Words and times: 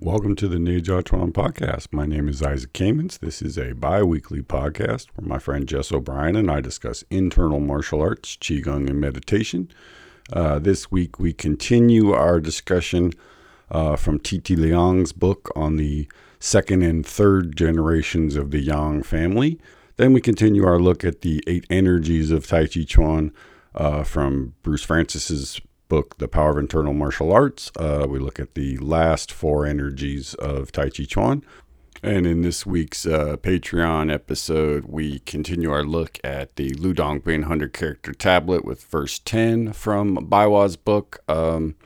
Welcome 0.00 0.34
to 0.36 0.48
the 0.48 0.56
Ninja 0.56 1.04
Tron 1.04 1.32
podcast. 1.32 1.92
My 1.92 2.04
name 2.04 2.28
is 2.28 2.42
Isaac 2.42 2.72
Kamens. 2.72 3.20
This 3.20 3.40
is 3.40 3.56
a 3.56 3.74
bi 3.74 4.02
weekly 4.02 4.42
podcast 4.42 5.06
where 5.14 5.26
my 5.26 5.38
friend 5.38 5.68
Jess 5.68 5.92
O'Brien 5.92 6.34
and 6.34 6.50
I 6.50 6.60
discuss 6.60 7.04
internal 7.10 7.60
martial 7.60 8.02
arts, 8.02 8.36
Qigong, 8.36 8.90
and 8.90 9.00
meditation. 9.00 9.70
Uh, 10.32 10.58
this 10.58 10.90
week 10.90 11.20
we 11.20 11.32
continue 11.32 12.10
our 12.10 12.40
discussion 12.40 13.12
uh, 13.70 13.94
from 13.94 14.18
T.T. 14.18 14.56
Liang's 14.56 15.12
book 15.12 15.50
on 15.54 15.76
the 15.76 16.08
second 16.40 16.82
and 16.82 17.06
third 17.06 17.56
generations 17.56 18.34
of 18.34 18.50
the 18.50 18.60
Yang 18.60 19.04
family. 19.04 19.60
Then 19.96 20.12
we 20.12 20.20
continue 20.20 20.66
our 20.66 20.80
look 20.80 21.04
at 21.04 21.20
the 21.20 21.40
eight 21.46 21.66
energies 21.70 22.32
of 22.32 22.48
Tai 22.48 22.66
Chi 22.66 22.82
Chuan 22.82 23.32
uh, 23.76 24.02
from 24.02 24.54
Bruce 24.62 24.84
Frantzis's 24.84 25.60
book, 25.88 26.18
The 26.18 26.28
Power 26.28 26.50
of 26.50 26.58
Internal 26.58 26.92
Martial 26.92 27.32
Arts. 27.32 27.70
Uh, 27.76 28.06
we 28.08 28.18
look 28.18 28.40
at 28.40 28.54
the 28.54 28.76
last 28.78 29.32
four 29.32 29.66
energies 29.66 30.34
of 30.34 30.72
Tai 30.72 30.90
Chi 30.90 31.04
Chuan. 31.04 31.44
And 32.02 32.26
in 32.26 32.42
this 32.42 32.66
week's 32.66 33.06
uh, 33.06 33.38
Patreon 33.38 34.12
episode, 34.12 34.84
we 34.84 35.20
continue 35.20 35.70
our 35.70 35.84
look 35.84 36.18
at 36.22 36.56
the 36.56 36.74
Lu 36.74 36.92
Dongbin 36.92 37.40
100 37.40 37.72
character 37.72 38.12
tablet 38.12 38.62
with 38.62 38.84
verse 38.84 39.18
10 39.20 39.72
from 39.72 40.16
Baiwa's 40.16 40.76
book. 40.76 41.20
Um, 41.28 41.76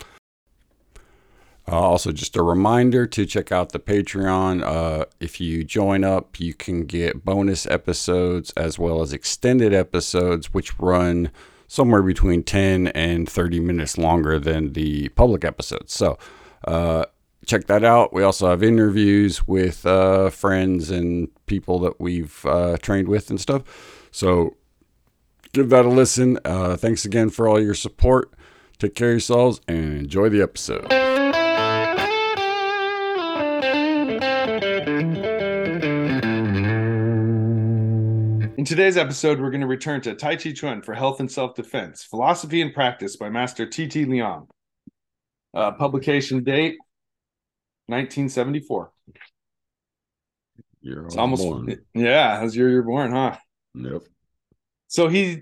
uh, 1.71 1.79
also, 1.79 2.11
just 2.11 2.35
a 2.35 2.43
reminder 2.43 3.07
to 3.07 3.27
check 3.27 3.53
out 3.53 3.71
the 3.71 3.79
Patreon. 3.79 4.63
Uh, 4.65 5.05
if 5.21 5.41
you 5.41 5.63
join 5.63 6.03
up, 6.03 6.41
you 6.41 6.53
can 6.53 6.85
get 6.85 7.25
bonus 7.25 7.67
episodes 7.67 8.51
as 8.57 8.77
well 8.79 9.03
as 9.03 9.13
extended 9.13 9.73
episodes, 9.73 10.53
which 10.53 10.79
run 10.81 11.31
somewhere 11.69 12.03
between 12.03 12.43
10 12.43 12.89
and 12.89 13.29
30 13.29 13.61
minutes 13.61 13.97
longer 13.97 14.39
than 14.39 14.73
the 14.73 15.11
public 15.11 15.45
episodes. 15.45 15.93
So, 15.93 16.19
uh, 16.67 17.05
check 17.47 17.67
that 17.67 17.85
out. 17.85 18.13
We 18.13 18.23
also 18.23 18.49
have 18.49 18.63
interviews 18.63 19.47
with 19.47 19.87
uh, 19.87 20.31
friends 20.31 20.91
and 20.91 21.29
people 21.47 21.79
that 21.81 22.01
we've 22.01 22.45
uh, 22.45 22.79
trained 22.79 23.09
with 23.09 23.31
and 23.31 23.41
stuff. 23.41 23.63
So, 24.11 24.57
give 25.53 25.69
that 25.71 25.85
a 25.85 25.89
listen. 25.89 26.39
Uh, 26.45 26.77
thanks 26.77 27.05
again 27.05 27.31
for 27.31 27.47
all 27.47 27.61
your 27.61 27.75
support. 27.75 28.33
Take 28.79 28.95
care 28.95 29.09
of 29.09 29.15
yourselves 29.15 29.61
and 29.69 29.99
enjoy 29.99 30.29
the 30.29 30.43
episode. 30.43 31.08
Today's 38.79 38.97
episode, 38.97 39.41
we're 39.41 39.51
going 39.51 39.61
to 39.61 39.67
return 39.67 40.01
to 40.01 40.15
Tai 40.15 40.37
Chi 40.37 40.53
Chuan 40.53 40.83
for 40.83 40.95
Health 40.95 41.19
and 41.19 41.29
Self 41.29 41.57
Defense 41.57 42.05
Philosophy 42.05 42.63
and 42.63 42.73
Practice 42.73 43.17
by 43.17 43.29
Master 43.29 43.67
T.T. 43.67 44.05
Liang. 44.05 44.47
Uh, 45.53 45.73
publication 45.73 46.45
date 46.45 46.77
1974. 47.87 48.93
You're 50.81 51.07
It's 51.07 51.17
almost, 51.17 51.45
yeah, 51.93 52.39
as 52.41 52.55
year 52.55 52.71
you're 52.71 52.85
born, 52.85 53.11
huh? 53.11 53.37
Yep. 53.75 54.03
So 54.87 55.09
he's 55.09 55.39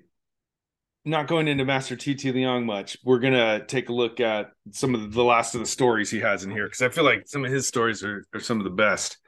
not 1.05 1.27
going 1.27 1.47
into 1.47 1.67
Master 1.67 1.95
T.T. 1.95 2.33
Liang 2.33 2.65
much, 2.65 2.97
we're 3.05 3.19
going 3.19 3.35
to 3.35 3.67
take 3.67 3.91
a 3.91 3.93
look 3.93 4.19
at 4.19 4.53
some 4.71 4.95
of 4.95 5.13
the 5.13 5.23
last 5.23 5.55
of 5.55 5.61
the 5.61 5.67
stories 5.67 6.11
he 6.11 6.21
has 6.21 6.43
in 6.43 6.51
here 6.51 6.65
because 6.65 6.81
I 6.81 6.89
feel 6.89 7.05
like 7.05 7.29
some 7.29 7.45
of 7.45 7.53
his 7.53 7.69
stories 7.69 8.03
are, 8.03 8.25
are 8.33 8.41
some 8.41 8.61
of 8.61 8.65
the 8.65 8.71
best. 8.71 9.19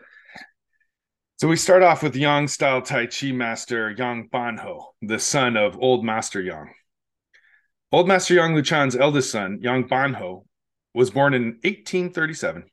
So 1.38 1.46
we 1.46 1.54
start 1.54 1.84
off 1.84 2.02
with 2.02 2.16
Yang 2.16 2.48
style 2.48 2.82
Tai 2.82 3.06
Chi 3.06 3.30
master 3.30 3.94
Yang 3.96 4.28
Banho, 4.28 4.86
the 5.00 5.20
son 5.20 5.56
of 5.56 5.78
Old 5.80 6.04
Master 6.04 6.42
Yang. 6.42 6.74
Old 7.92 8.08
Master 8.08 8.34
Yang 8.34 8.56
Luchan's 8.56 8.96
eldest 8.96 9.30
son, 9.30 9.60
Yang 9.62 9.88
Banho, 9.88 10.46
was 10.94 11.12
born 11.12 11.34
in 11.34 11.60
1837. 11.62 12.64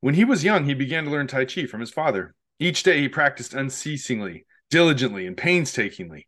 When 0.00 0.14
he 0.14 0.24
was 0.24 0.42
young, 0.42 0.64
he 0.64 0.72
began 0.72 1.04
to 1.04 1.10
learn 1.10 1.26
Tai 1.26 1.44
Chi 1.44 1.66
from 1.66 1.80
his 1.80 1.90
father. 1.90 2.34
Each 2.58 2.82
day 2.82 3.00
he 3.02 3.08
practiced 3.10 3.52
unceasingly, 3.52 4.46
diligently, 4.70 5.26
and 5.26 5.36
painstakingly. 5.36 6.26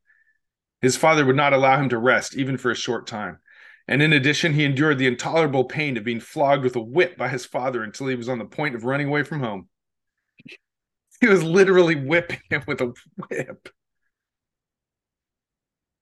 His 0.82 0.98
father 0.98 1.24
would 1.24 1.36
not 1.36 1.54
allow 1.54 1.80
him 1.80 1.88
to 1.88 1.96
rest 1.96 2.36
even 2.36 2.58
for 2.58 2.70
a 2.70 2.76
short 2.76 3.06
time. 3.06 3.38
And 3.88 4.02
in 4.02 4.12
addition, 4.12 4.52
he 4.52 4.66
endured 4.66 4.98
the 4.98 5.06
intolerable 5.06 5.64
pain 5.64 5.96
of 5.96 6.04
being 6.04 6.20
flogged 6.20 6.64
with 6.64 6.76
a 6.76 6.82
whip 6.82 7.16
by 7.16 7.28
his 7.28 7.46
father 7.46 7.82
until 7.82 8.08
he 8.08 8.14
was 8.14 8.28
on 8.28 8.38
the 8.38 8.44
point 8.44 8.74
of 8.74 8.84
running 8.84 9.08
away 9.08 9.22
from 9.22 9.40
home. 9.40 9.70
He 11.20 11.28
was 11.28 11.42
literally 11.42 11.96
whipping 11.96 12.40
him 12.48 12.62
with 12.66 12.80
a 12.80 12.92
whip. 13.28 13.68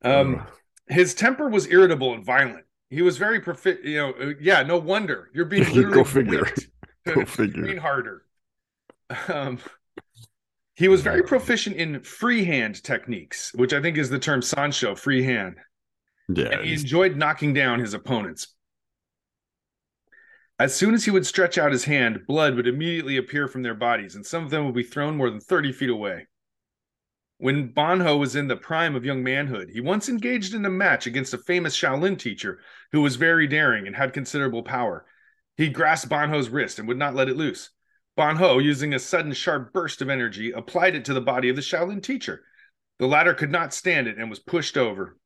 Um, 0.02 0.46
his 0.86 1.14
temper 1.14 1.48
was 1.48 1.66
irritable 1.66 2.14
and 2.14 2.24
violent. 2.24 2.64
He 2.90 3.02
was 3.02 3.18
very 3.18 3.40
profi- 3.40 3.82
you 3.84 3.96
know, 3.96 4.12
uh, 4.12 4.32
yeah, 4.40 4.62
no 4.62 4.78
wonder. 4.78 5.30
You're 5.34 5.44
being 5.44 5.64
literally 5.74 5.94
Go 5.94 6.04
figure. 6.04 6.46
Go 7.06 7.24
figure. 7.24 7.66
Lean 7.66 7.76
harder. 7.78 8.24
Um, 9.28 9.58
he 10.76 10.86
was 10.86 11.00
very 11.00 11.22
proficient 11.24 11.76
in 11.76 12.00
freehand 12.02 12.82
techniques, 12.84 13.52
which 13.54 13.72
I 13.72 13.82
think 13.82 13.98
is 13.98 14.10
the 14.10 14.18
term 14.18 14.40
Sanshou, 14.40 14.96
freehand. 14.96 15.56
Yeah. 16.28 16.50
And 16.50 16.64
he 16.64 16.74
enjoyed 16.74 17.16
knocking 17.16 17.52
down 17.52 17.80
his 17.80 17.94
opponents. 17.94 18.54
As 20.60 20.74
soon 20.74 20.92
as 20.92 21.04
he 21.04 21.12
would 21.12 21.26
stretch 21.26 21.56
out 21.56 21.70
his 21.70 21.84
hand, 21.84 22.26
blood 22.26 22.56
would 22.56 22.66
immediately 22.66 23.16
appear 23.16 23.46
from 23.46 23.62
their 23.62 23.74
bodies, 23.74 24.16
and 24.16 24.26
some 24.26 24.44
of 24.44 24.50
them 24.50 24.64
would 24.66 24.74
be 24.74 24.82
thrown 24.82 25.16
more 25.16 25.30
than 25.30 25.40
30 25.40 25.70
feet 25.70 25.90
away. 25.90 26.26
When 27.36 27.72
Bonho 27.72 28.18
was 28.18 28.34
in 28.34 28.48
the 28.48 28.56
prime 28.56 28.96
of 28.96 29.04
young 29.04 29.22
manhood, 29.22 29.70
he 29.72 29.80
once 29.80 30.08
engaged 30.08 30.54
in 30.54 30.64
a 30.64 30.70
match 30.70 31.06
against 31.06 31.32
a 31.32 31.38
famous 31.38 31.76
Shaolin 31.76 32.18
teacher 32.18 32.58
who 32.90 33.02
was 33.02 33.14
very 33.14 33.46
daring 33.46 33.86
and 33.86 33.94
had 33.94 34.12
considerable 34.12 34.64
power. 34.64 35.06
He 35.56 35.68
grasped 35.68 36.10
Bonho's 36.10 36.48
wrist 36.48 36.80
and 36.80 36.88
would 36.88 36.98
not 36.98 37.14
let 37.14 37.28
it 37.28 37.36
loose. 37.36 37.70
Bonho, 38.16 38.60
using 38.60 38.92
a 38.92 38.98
sudden 38.98 39.32
sharp 39.34 39.72
burst 39.72 40.02
of 40.02 40.08
energy, 40.08 40.50
applied 40.50 40.96
it 40.96 41.04
to 41.04 41.14
the 41.14 41.20
body 41.20 41.48
of 41.48 41.54
the 41.54 41.62
Shaolin 41.62 42.02
teacher. 42.02 42.42
The 42.98 43.06
latter 43.06 43.34
could 43.34 43.52
not 43.52 43.72
stand 43.72 44.08
it 44.08 44.18
and 44.18 44.28
was 44.28 44.40
pushed 44.40 44.76
over. 44.76 45.16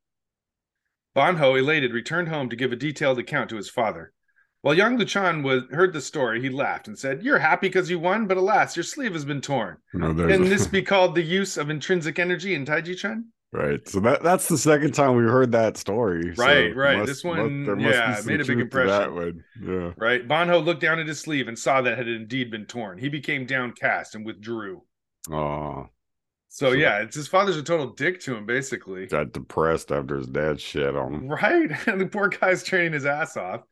Bonho, 1.16 1.59
elated, 1.59 1.94
returned 1.94 2.28
home 2.28 2.50
to 2.50 2.56
give 2.56 2.72
a 2.72 2.76
detailed 2.76 3.19
account 3.19 3.49
to 3.49 3.56
his 3.56 3.70
father. 3.70 4.12
While 4.62 4.75
young 4.77 4.97
Luchan 4.99 5.43
was 5.43 5.65
heard 5.73 5.93
the 5.93 6.00
story, 6.00 6.41
he 6.41 6.49
laughed 6.49 6.87
and 6.89 6.99
said, 6.99 7.23
"You're 7.23 7.39
happy 7.39 7.69
because 7.69 7.91
you 7.91 7.99
won, 7.99 8.27
but 8.27 8.37
alas, 8.37 8.77
your 8.77 8.84
sleeve 8.84 9.12
has 9.12 9.25
been 9.25 9.41
torn. 9.41 9.77
no, 9.93 10.15
Can 10.15 10.45
this 10.45 10.67
be 10.67 10.83
called 10.93 11.15
the 11.15 11.23
use 11.23 11.56
of 11.56 11.69
intrinsic 11.69 12.19
energy 12.19 12.55
in 12.55 12.65
Taiji 12.65 12.97
Chuan?" 12.97 13.27
right. 13.53 13.87
So 13.89 13.99
that 14.00 14.23
that's 14.23 14.49
the 14.49 14.56
second 14.56 14.93
time 14.93 15.17
we've 15.17 15.28
heard 15.28 15.53
that 15.53 15.77
story. 15.77 16.34
So 16.37 16.43
Right, 16.45 16.75
right. 16.77 16.99
must- 16.99 17.09
This 17.09 17.25
must- 17.25 17.39
one, 17.39 17.65
must 17.67 17.78
be 17.78 17.84
yeah, 17.84 18.21
made 18.25 18.41
a 18.41 18.45
big 18.45 18.47
to 18.47 18.55
That 18.55 18.61
impression. 18.62 19.15
one. 19.15 19.45
Yeah. 19.61 19.93
Right? 19.97 20.27
Bonho 20.27 20.65
looked 20.65 20.81
down 20.81 20.99
at 21.00 21.06
his 21.09 21.19
sleeve 21.21 21.49
and 21.49 21.59
saw 21.59 21.83
that 21.83 21.93
it 21.94 21.99
had 21.99 22.09
indeed 22.09 22.50
been 22.50 22.65
torn. 22.67 22.99
He 22.99 23.09
became 23.09 23.44
downcast 23.47 24.15
and 24.15 24.25
withdrew. 24.25 24.83
Oh, 25.31 25.89
So, 26.55 26.71
So 26.71 26.73
yeah, 26.77 26.99
it's 26.99 27.17
his 27.17 27.29
father's 27.29 27.57
a 27.57 27.63
total 27.63 27.87
dick 27.95 28.21
to 28.21 28.37
him, 28.37 28.45
basically. 28.45 29.07
got 29.07 29.33
depressed 29.33 29.91
after 29.91 30.17
his 30.17 30.27
dad 30.27 30.61
shit 30.61 30.95
on 30.95 31.15
him. 31.15 31.29
Right? 31.29 31.71
And 31.89 31.99
the 31.99 32.07
poor 32.07 32.29
guy's 32.29 32.63
training 32.63 32.93
his 32.93 33.07
ass 33.07 33.39
off. 33.39 33.63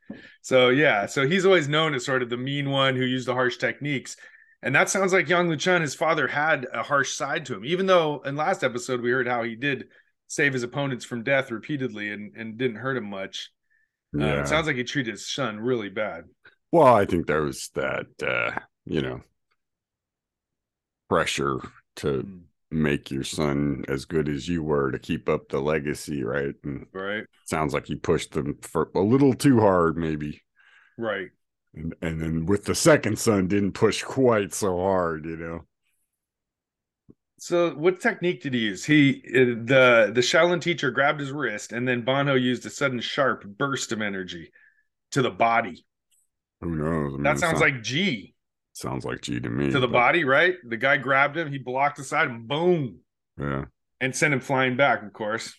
So 0.41 0.71
yeah, 0.71 1.05
so 1.05 1.29
he's 1.29 1.45
always 1.45 1.69
known 1.69 1.95
as 1.95 2.07
sort 2.07 2.23
of 2.23 2.31
the 2.31 2.39
mean 2.39 2.71
one 2.71 2.97
who 2.97 3.05
used 3.05 3.29
the 3.29 3.35
harsh 3.35 3.59
techniques. 3.59 4.17
And 4.63 4.75
that 4.75 4.89
sounds 4.89 5.13
like 5.13 5.29
Yang 5.29 5.49
Luchan, 5.49 5.83
his 5.83 5.95
father 5.95 6.27
had 6.27 6.67
a 6.73 6.83
harsh 6.83 7.13
side 7.13 7.45
to 7.47 7.55
him, 7.55 7.65
even 7.67 7.85
though 7.85 8.21
in 8.25 8.35
last 8.35 8.65
episode 8.65 9.03
we 9.03 9.11
heard 9.11 9.29
how 9.29 9.43
he 9.43 9.57
did 9.57 9.89
save 10.29 10.55
his 10.55 10.63
opponents 10.63 11.05
from 11.05 11.23
death 11.23 11.51
repeatedly 11.51 12.11
and, 12.11 12.35
and 12.35 12.57
didn't 12.57 12.77
hurt 12.77 12.97
him 12.97 13.11
much. 13.11 13.51
Uh, 14.19 14.25
it 14.25 14.49
sounds 14.49 14.67
like 14.67 14.77
he 14.77 14.85
treated 14.85 15.13
his 15.13 15.31
son 15.31 15.61
really 15.61 15.91
bad. 15.91 16.25
well, 16.73 16.95
I 16.95 17.05
think 17.05 17.27
there 17.27 17.43
was 17.43 17.71
that 17.75 18.07
uh, 18.27 18.59
you 18.87 19.03
know 19.03 19.21
pressure 21.09 21.59
to 21.97 22.41
make 22.71 23.11
your 23.11 23.25
son 23.25 23.85
as 23.89 24.05
good 24.05 24.29
as 24.29 24.49
you 24.49 24.63
were 24.63 24.91
to 24.93 24.99
keep 24.99 25.29
up 25.29 25.49
the 25.49 25.61
legacy, 25.61 26.23
right? 26.23 26.55
And 26.65 26.87
Right, 26.93 27.25
sounds 27.47 27.75
like 27.75 27.87
he 27.87 27.97
pushed 27.97 28.33
them 28.33 28.59
for 28.63 28.91
a 28.95 29.01
little 29.01 29.35
too 29.35 29.61
hard, 29.61 29.97
maybe. 29.97 30.43
right. 30.97 31.29
And, 31.75 31.95
and 32.03 32.21
then 32.21 32.47
with 32.47 32.65
the 32.65 32.75
second 32.75 33.19
son, 33.19 33.47
didn't 33.49 33.73
push 33.73 34.03
quite 34.03 34.53
so 34.53 34.77
hard, 34.79 35.25
you 35.25 35.37
know. 35.37 35.61
So 37.39 37.71
what 37.75 38.01
technique 38.01 38.43
did 38.43 38.53
he 38.55 38.61
use? 38.61 38.85
He 38.85 39.23
uh, 39.29 39.39
the 39.65 40.11
the 40.15 40.21
Shaolin 40.21 40.61
teacher 40.61 40.91
grabbed 40.91 41.21
his 41.21 41.33
wrist 41.33 41.73
and 41.73 41.89
then 41.89 42.03
Bonho 42.05 42.39
used 42.41 42.67
a 42.67 42.71
sudden 42.71 43.01
sharp 43.01 43.45
burst 43.45 43.93
of 43.93 44.03
energy 44.03 44.53
to 45.13 45.23
the 45.23 45.31
body. 45.31 45.87
Who 46.61 46.77
knows? 46.77 47.15
I 47.15 47.17
mean, 47.17 47.23
That 47.23 47.39
sounds 47.39 47.59
sound- 47.61 47.75
like 47.75 47.83
G. 47.83 48.35
sounds 48.81 49.05
like 49.05 49.21
Ji 49.23 49.41
to 49.41 49.49
me. 49.51 49.71
to 49.71 49.79
the 49.81 49.87
but- 49.87 49.93
body, 49.93 50.25
right? 50.25 50.55
The 50.67 50.77
guy 50.77 50.97
grabbed 50.97 51.37
him, 51.37 51.51
he 51.51 51.59
blocked 51.59 51.97
the 51.99 52.05
side, 52.05 52.29
and 52.29 52.49
boom, 52.49 53.01
Yeah. 53.39 53.67
and 54.01 54.15
sent 54.15 54.35
him 54.35 54.41
flying 54.41 54.77
back. 54.77 55.03
Of 55.03 55.13
course, 55.13 55.55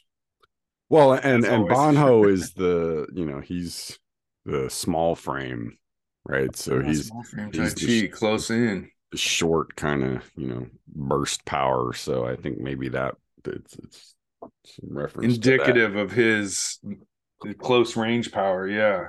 Well, 0.90 1.14
and 1.14 1.46
As 1.46 1.52
and 1.52 1.72
always. 1.72 1.78
Bonho 1.98 2.28
is 2.34 2.54
the 2.54 3.08
you 3.14 3.26
know 3.26 3.40
he's 3.40 3.98
the 4.46 4.70
small 4.70 5.16
frame, 5.16 5.78
right? 6.26 6.54
So 6.56 6.82
he's 6.82 7.10
frame 7.30 7.52
he's 7.54 7.74
Tai 7.74 7.86
the 7.88 8.08
close 8.10 8.50
in. 8.50 8.90
short 9.16 9.76
kind 9.76 10.04
of 10.04 10.30
you 10.36 10.48
know 10.48 10.68
burst 10.88 11.46
power. 11.46 11.94
So 11.94 12.26
I 12.26 12.36
think 12.36 12.60
maybe 12.60 12.90
that 12.90 13.16
it's 13.46 13.76
it's 13.78 14.16
some 14.66 14.90
reference. 14.98 15.36
Indicative 15.36 15.96
of 15.96 16.12
his 16.12 16.80
close 17.60 17.96
range 17.96 18.32
power, 18.32 18.68
yeah. 18.68 19.08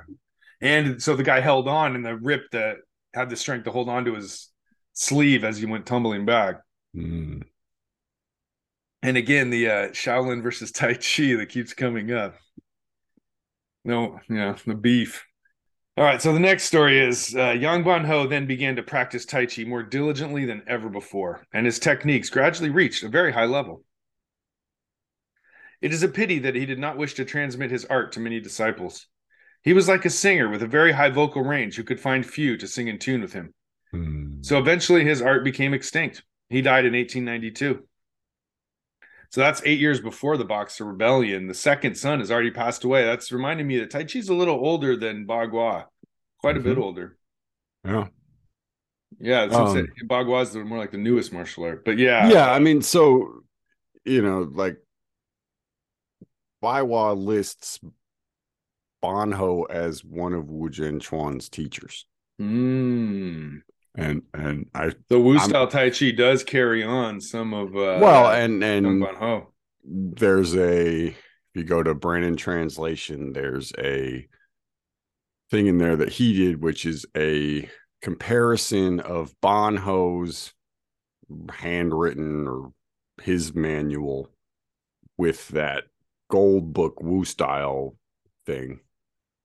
And 0.61 1.01
so 1.03 1.15
the 1.17 1.23
guy 1.23 1.39
held 1.41 1.67
on, 1.67 1.95
and 1.95 2.05
the 2.05 2.15
rip 2.15 2.43
that 2.51 2.77
had 3.13 3.29
the 3.29 3.35
strength 3.35 3.65
to 3.65 3.71
hold 3.71 3.89
on 3.89 4.05
to 4.05 4.15
his 4.15 4.49
sleeve 4.93 5.43
as 5.43 5.57
he 5.57 5.65
went 5.65 5.85
tumbling 5.85 6.25
back. 6.25 6.61
Mm. 6.95 7.43
And 9.01 9.17
again, 9.17 9.49
the 9.49 9.69
uh, 9.69 9.87
Shaolin 9.89 10.41
versus 10.41 10.71
Tai 10.71 10.93
Chi 10.93 11.35
that 11.35 11.49
keeps 11.49 11.73
coming 11.73 12.11
up. 12.11 12.35
No, 13.83 14.19
yeah, 14.29 14.55
the 14.65 14.75
beef. 14.75 15.25
All 15.95 16.03
right, 16.03 16.21
so 16.21 16.33
the 16.33 16.39
next 16.39 16.63
story 16.63 16.99
is 16.99 17.35
uh, 17.35 17.51
Yang 17.51 17.83
Ban 17.83 18.05
Ho 18.05 18.25
then 18.25 18.47
began 18.47 18.77
to 18.77 18.83
practice 18.83 19.25
Tai 19.25 19.45
Chi 19.45 19.63
more 19.63 19.83
diligently 19.83 20.45
than 20.45 20.63
ever 20.65 20.89
before, 20.89 21.45
and 21.53 21.65
his 21.65 21.79
techniques 21.79 22.29
gradually 22.29 22.69
reached 22.69 23.03
a 23.03 23.09
very 23.09 23.31
high 23.31 23.45
level. 23.45 23.83
It 25.81 25.93
is 25.93 26.01
a 26.01 26.07
pity 26.07 26.39
that 26.39 26.55
he 26.55 26.65
did 26.65 26.79
not 26.79 26.97
wish 26.97 27.13
to 27.15 27.25
transmit 27.25 27.69
his 27.69 27.83
art 27.85 28.13
to 28.13 28.21
many 28.21 28.39
disciples. 28.39 29.05
He 29.63 29.73
was 29.73 29.87
like 29.87 30.05
a 30.05 30.09
singer 30.09 30.49
with 30.49 30.61
a 30.61 30.67
very 30.67 30.91
high 30.91 31.09
vocal 31.09 31.41
range 31.41 31.75
who 31.75 31.83
could 31.83 31.99
find 31.99 32.25
few 32.25 32.57
to 32.57 32.67
sing 32.67 32.87
in 32.87 32.99
tune 32.99 33.21
with 33.21 33.33
him. 33.33 33.53
Mm. 33.93 34.45
So 34.45 34.57
eventually 34.57 35.03
his 35.05 35.21
art 35.21 35.43
became 35.43 35.73
extinct. 35.73 36.23
He 36.49 36.61
died 36.61 36.85
in 36.85 36.93
1892. 36.93 37.83
So 39.29 39.41
that's 39.41 39.61
eight 39.65 39.79
years 39.79 39.99
before 39.99 40.37
the 40.37 40.45
Boxer 40.45 40.85
Rebellion. 40.85 41.47
The 41.47 41.53
second 41.55 41.95
son 41.97 42.19
has 42.19 42.29
already 42.29 42.51
passed 42.51 42.83
away. 42.83 43.03
That's 43.03 43.31
reminding 43.31 43.65
me 43.65 43.79
that 43.79 43.89
Tai 43.89 44.03
Chi's 44.03 44.29
a 44.29 44.33
little 44.35 44.55
older 44.55 44.95
than 44.95 45.25
Bagua, 45.25 45.85
quite 46.39 46.57
a 46.57 46.59
bit 46.59 46.77
Mhm. 46.77 46.81
older. 46.83 47.17
Yeah. 47.83 48.07
Yeah, 49.19 49.43
Um. 49.43 49.87
Bagua 50.07 50.43
is 50.43 50.55
more 50.55 50.77
like 50.77 50.91
the 50.91 50.97
newest 50.97 51.31
martial 51.33 51.63
art. 51.63 51.85
But 51.85 51.97
yeah, 51.97 52.29
yeah, 52.29 52.51
I 52.51 52.59
mean, 52.59 52.81
so 52.81 53.43
you 54.05 54.21
know, 54.21 54.41
like 54.41 54.77
Baiwa 56.61 57.17
lists 57.17 57.79
Bonho 59.03 59.69
as 59.69 60.03
one 60.03 60.33
of 60.33 60.49
Wu 60.49 60.69
Jianquan's 60.69 61.49
teachers. 61.49 62.05
Mm. 62.41 63.61
And 63.95 64.21
and 64.33 64.67
I 64.73 64.91
the 65.09 65.19
Wu 65.19 65.37
I'm- 65.37 65.49
style 65.49 65.67
Tai 65.67 65.89
Chi 65.91 66.11
does 66.11 66.43
carry 66.43 66.83
on 66.83 67.19
some 67.21 67.53
of 67.53 67.75
uh, 67.75 67.99
well 68.01 68.31
and 68.31 68.63
and 68.63 69.01
Ban 69.01 69.15
Ho. 69.15 69.53
there's 69.83 70.55
a 70.55 71.07
if 71.09 71.15
you 71.53 71.63
go 71.63 71.83
to 71.83 71.93
Brennan 71.93 72.35
translation, 72.35 73.33
there's 73.33 73.71
a 73.77 74.27
thing 75.51 75.67
in 75.67 75.77
there 75.77 75.95
that 75.97 76.09
he 76.09 76.33
did, 76.33 76.63
which 76.63 76.85
is 76.87 77.05
a 77.15 77.69
comparison 78.01 78.99
of 79.01 79.33
Bonho's 79.41 80.53
handwritten 81.51 82.47
or 82.47 82.73
his 83.21 83.53
manual 83.53 84.29
with 85.17 85.47
that 85.49 85.83
gold 86.31 86.73
book 86.73 86.99
Wu 87.01 87.23
style 87.23 87.95
thing. 88.47 88.79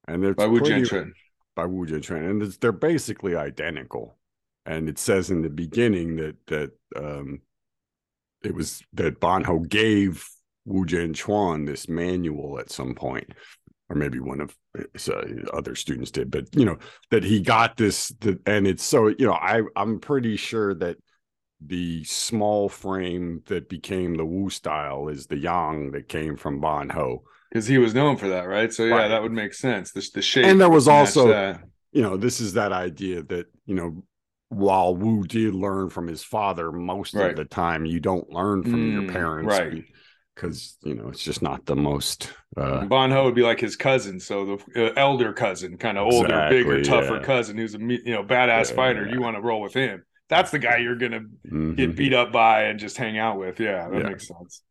And 0.09 0.23
they're 0.23 0.33
by 0.33 0.47
Wu 0.47 0.59
Jianquan. 0.59 1.11
by 1.55 1.65
Wu 1.65 1.85
Jianquan, 1.85 2.29
and 2.29 2.43
it's, 2.43 2.57
they're 2.57 2.71
basically 2.71 3.35
identical. 3.35 4.17
And 4.65 4.89
it 4.89 4.97
says 4.97 5.29
in 5.29 5.41
the 5.41 5.49
beginning 5.49 6.15
that 6.17 6.35
that 6.47 6.71
um, 6.95 7.41
it 8.43 8.53
was 8.53 8.81
that 8.93 9.19
Bonho 9.19 9.67
gave 9.67 10.27
Wu 10.65 10.85
Jianquan 10.85 11.65
this 11.65 11.87
manual 11.87 12.59
at 12.59 12.71
some 12.71 12.95
point, 12.95 13.33
or 13.89 13.95
maybe 13.95 14.19
one 14.19 14.41
of 14.41 14.55
his 14.93 15.09
uh, 15.09 15.25
other 15.53 15.75
students 15.75 16.11
did. 16.11 16.31
But 16.31 16.55
you 16.55 16.65
know 16.65 16.77
that 17.11 17.23
he 17.23 17.41
got 17.41 17.77
this, 17.77 18.09
the, 18.19 18.39
and 18.45 18.67
it's 18.67 18.83
so 18.83 19.07
you 19.07 19.25
know 19.27 19.33
I 19.33 19.61
I'm 19.75 19.99
pretty 19.99 20.37
sure 20.37 20.73
that 20.75 20.97
the 21.61 22.03
small 22.05 22.69
frame 22.69 23.43
that 23.47 23.69
became 23.69 24.15
the 24.15 24.25
Wu 24.25 24.49
style 24.49 25.09
is 25.09 25.27
the 25.27 25.37
Yang 25.37 25.91
that 25.91 26.07
came 26.07 26.35
from 26.35 26.61
Bonho. 26.61 27.19
Because 27.49 27.67
he 27.67 27.77
was 27.77 27.93
known 27.93 28.17
for 28.17 28.29
that, 28.29 28.43
right? 28.47 28.71
So 28.71 28.85
yeah, 28.85 28.95
Right. 28.95 29.07
that 29.09 29.21
would 29.21 29.31
make 29.31 29.53
sense. 29.53 29.91
The, 29.91 30.07
the 30.13 30.21
shape, 30.21 30.45
And 30.45 30.59
there 30.61 30.69
was 30.69 30.87
also- 30.87 31.27
that. 31.29 31.61
you 31.91 32.01
know, 32.01 32.17
this 32.17 32.39
is 32.39 32.53
that 32.53 32.71
idea 32.71 33.23
that, 33.23 33.47
you 33.65 33.75
know, 33.75 34.03
while 34.49 34.95
Wu 34.95 35.23
did 35.23 35.53
learn 35.53 35.89
from 35.89 36.07
his 36.07 36.23
father, 36.23 36.71
most 36.71 37.13
Right. 37.13 37.31
of 37.31 37.35
the 37.35 37.45
time 37.45 37.85
you 37.85 37.99
don't 37.99 38.29
learn 38.29 38.63
from 38.63 38.91
Mm, 38.91 38.93
your 38.93 39.11
parents. 39.11 39.47
right. 39.59 39.83
Because, 40.35 40.77
you 40.83 40.95
know, 40.95 41.09
it's 41.09 41.23
just 41.23 41.41
not 41.41 41.65
the 41.65 41.75
most 41.75 42.31
uh 42.55 42.85
Bon 42.85 43.11
Ho 43.11 43.25
would 43.25 43.35
be 43.35 43.41
like 43.43 43.59
his 43.59 43.75
cousin, 43.75 44.19
so 44.19 44.57
the 44.73 44.87
uh, 44.87 44.93
elder 44.95 45.33
cousin, 45.33 45.77
kind 45.77 45.97
of 45.97 46.07
older, 46.11 46.47
bigger, 46.49 46.77
Exactly, 46.77 46.83
tougher 47.01 47.17
yeah. 47.17 47.23
cousin 47.25 47.57
who's 47.57 47.75
a 47.75 47.79
you 47.79 48.13
know 48.13 48.23
badass 48.23 48.69
Yeah, 48.69 48.75
fighter. 48.75 49.05
yeah. 49.05 49.13
You 49.13 49.21
want 49.21 49.35
to 49.35 49.41
roll 49.41 49.61
with 49.61 49.73
him. 49.73 50.03
That's 50.29 50.49
the 50.51 50.59
guy 50.59 50.77
you're 50.77 50.95
gonna 50.95 51.25
mhm. 51.51 51.75
get 51.75 51.95
beat 51.95 52.13
up 52.13 52.31
by 52.31 52.63
and 52.65 52.79
just 52.79 52.95
hang 52.97 53.17
out 53.17 53.37
with. 53.37 53.59
Yeah, 53.59 53.89
that 53.89 54.03
makes 54.05 54.27
sense. 54.27 54.61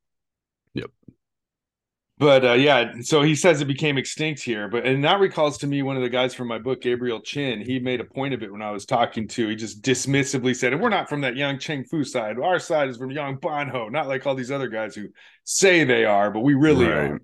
But 2.19 2.45
uh, 2.45 2.53
yeah, 2.55 2.95
so 3.03 3.23
he 3.23 3.37
says 3.37 3.61
it 3.61 3.67
became 3.67 3.97
extinct 3.97 4.43
here. 4.43 4.67
But 4.69 4.85
and 4.85 5.05
that 5.05 5.21
recalls 5.21 5.57
to 5.59 5.67
me 5.69 5.83
one 5.83 5.97
of 5.97 6.03
the 6.03 6.09
guys 6.09 6.35
from 6.35 6.49
my 6.49 6.59
book, 6.59 6.81
Gabriel 6.83 7.21
Chin. 7.21 7.61
He 7.61 7.79
made 7.79 8.01
a 8.01 8.05
point 8.05 8.35
of 8.35 8.43
it 8.43 8.51
when 8.51 8.61
I 8.61 8.73
was 8.73 8.85
talking 8.85 9.29
to. 9.29 9.49
He 9.49 9.55
just 9.55 9.83
dismissively 9.83 10.55
said, 10.57 10.73
"And 10.73 10.83
we're 10.83 10.89
not 10.89 11.09
from 11.09 11.21
that 11.21 11.37
Yang 11.37 11.61
Cheng 11.61 11.85
Fu 11.85 12.03
side. 12.03 12.37
Our 12.41 12.59
side 12.59 12.89
is 12.89 12.97
from 12.97 13.13
Yang 13.13 13.37
Ban 13.37 13.69
Ho, 13.69 13.89
not 13.89 14.09
like 14.09 14.27
all 14.27 14.35
these 14.35 14.51
other 14.51 14.69
guys 14.69 14.97
who 14.97 15.07
say 15.45 15.85
they 15.85 16.05
are, 16.05 16.31
but 16.33 16.41
we 16.41 16.55
really 16.55 16.87
Right. 16.87 17.13
are." 17.13 17.21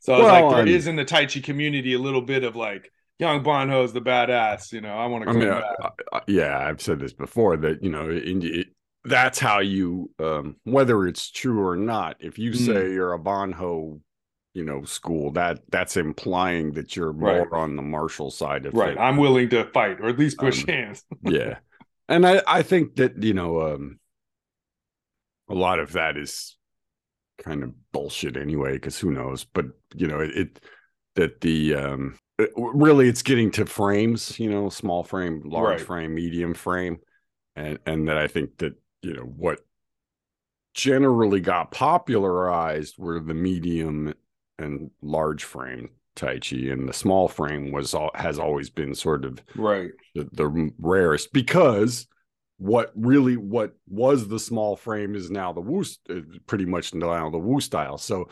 So 0.00 0.14
I 0.14 0.16
was 0.18 0.24
Well, 0.24 0.42
like, 0.42 0.50
there 0.52 0.58
I'm- 0.60 0.68
is 0.68 0.86
in 0.86 0.96
the 0.96 1.04
Tai 1.04 1.26
Chi 1.26 1.40
community 1.40 1.92
a 1.92 1.98
little 1.98 2.22
bit 2.22 2.42
of 2.42 2.56
like 2.56 2.90
Yang 3.18 3.42
Ban 3.42 3.68
Ho 3.68 3.82
is 3.84 3.92
the 3.92 4.00
badass. 4.00 4.72
You 4.72 4.80
know, 4.80 4.94
I 4.94 5.06
want 5.06 5.24
to 5.24 5.30
I 5.30 5.32
mean, 5.34 5.48
back. 5.48 5.64
I- 5.82 6.16
I- 6.16 6.22
yeah, 6.26 6.58
I've 6.66 6.80
said 6.80 7.00
this 7.00 7.12
before 7.12 7.58
that, 7.58 7.82
you 7.84 7.90
know, 7.90 8.08
in, 8.08 8.40
it, 8.42 8.68
that's 9.04 9.38
how 9.38 9.58
you, 9.58 10.10
um, 10.18 10.56
whether 10.64 11.06
it's 11.06 11.30
true 11.30 11.60
or 11.66 11.76
not, 11.76 12.16
if 12.20 12.38
you 12.38 12.52
Mm. 12.52 12.56
say 12.66 12.92
you're 12.92 13.12
a 13.12 13.18
Bonho, 13.18 14.00
you 14.58 14.64
know, 14.64 14.82
school, 14.84 15.30
that 15.32 15.60
that's 15.70 15.96
implying 15.96 16.72
that 16.72 16.96
you're 16.96 17.12
Right. 17.12 17.48
more 17.50 17.54
on 17.56 17.76
the 17.76 17.82
martial 17.82 18.30
side 18.30 18.66
of 18.66 18.74
right. 18.74 18.88
things. 18.88 18.98
I'm 19.00 19.16
willing 19.16 19.48
to 19.50 19.64
fight 19.72 20.00
or 20.00 20.08
at 20.08 20.18
least 20.18 20.38
push 20.38 20.60
Um, 20.62 20.66
hands. 20.74 21.04
yeah 21.22 21.58
and 22.08 22.26
i 22.26 22.42
i 22.46 22.62
think 22.62 22.96
that 22.96 23.22
you 23.22 23.34
know 23.34 23.50
um 23.74 23.98
a 25.48 25.54
lot 25.54 25.78
of 25.78 25.92
that 25.92 26.16
is 26.16 26.56
kind 27.38 27.62
of 27.62 27.72
bullshit 27.92 28.36
anyway 28.36 28.72
because 28.72 28.98
who 28.98 29.10
knows 29.12 29.44
but 29.44 29.66
you 29.94 30.06
know 30.06 30.20
it, 30.20 30.30
it 30.36 30.60
that 31.14 31.40
the 31.40 31.74
um 31.74 32.18
it- 32.38 32.50
really 32.56 33.08
it's 33.08 33.22
getting 33.22 33.50
to 33.50 33.64
frames 33.66 34.38
you 34.40 34.50
know 34.50 34.68
small 34.68 35.04
frame 35.04 35.42
large 35.44 35.78
Right. 35.78 35.86
frame 35.86 36.14
medium 36.14 36.54
frame 36.54 36.98
and 37.56 37.78
and 37.86 38.08
that 38.08 38.18
i 38.18 38.26
think 38.26 38.58
that 38.58 38.74
you 39.02 39.14
know 39.14 39.22
what 39.22 39.60
generally 40.74 41.40
got 41.40 41.70
popularized 41.70 42.96
were 42.98 43.20
the 43.20 43.34
medium 43.34 44.14
and 44.58 44.90
large 45.02 45.44
frame 45.44 45.90
tai 46.16 46.38
chi 46.38 46.56
and 46.56 46.88
the 46.88 46.92
small 46.92 47.28
frame 47.28 47.70
was 47.70 47.94
all 47.94 48.10
has 48.14 48.38
always 48.38 48.70
been 48.70 48.94
sort 48.94 49.24
of 49.24 49.40
Right. 49.54 49.90
the, 50.14 50.28
the 50.32 50.72
rarest 50.80 51.32
because 51.32 52.06
what 52.56 52.90
really 52.96 53.36
what 53.36 53.72
was 53.88 54.26
the 54.26 54.38
small 54.40 54.74
frame 54.74 55.14
is 55.14 55.30
now 55.30 55.52
the 55.52 55.60
Wu 55.60 55.84
uh, 56.10 56.14
pretty 56.46 56.64
much 56.64 56.92
now 56.92 57.30
the 57.30 57.38
Wu 57.38 57.60
style. 57.60 57.98
So 57.98 58.28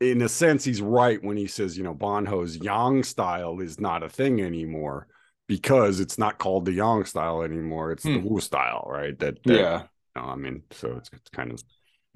in 0.00 0.22
a 0.22 0.28
sense, 0.28 0.62
he's 0.62 0.80
right 0.82 1.20
when 1.24 1.36
he 1.36 1.46
says 1.48 1.76
you 1.76 1.82
know 1.82 1.94
Bonho's 1.94 2.56
Yang 2.56 3.02
style 3.04 3.58
is 3.60 3.80
not 3.80 4.04
a 4.04 4.08
thing 4.08 4.40
anymore 4.40 5.08
because 5.48 5.98
it's 6.00 6.18
not 6.18 6.38
called 6.38 6.64
the 6.64 6.74
Yang 6.74 7.06
style 7.06 7.42
anymore. 7.42 7.90
It's 7.92 8.02
the 8.04 8.18
Hmm. 8.20 8.24
Wu 8.24 8.40
style, 8.40 8.86
right? 8.88 9.18
That, 9.18 9.42
that 9.44 9.52
Yeah. 9.54 9.82
you 10.14 10.22
know, 10.22 10.28
I 10.28 10.36
mean, 10.36 10.62
so 10.70 10.94
it's, 10.98 11.10
it's 11.12 11.30
kind 11.30 11.50
of 11.50 11.60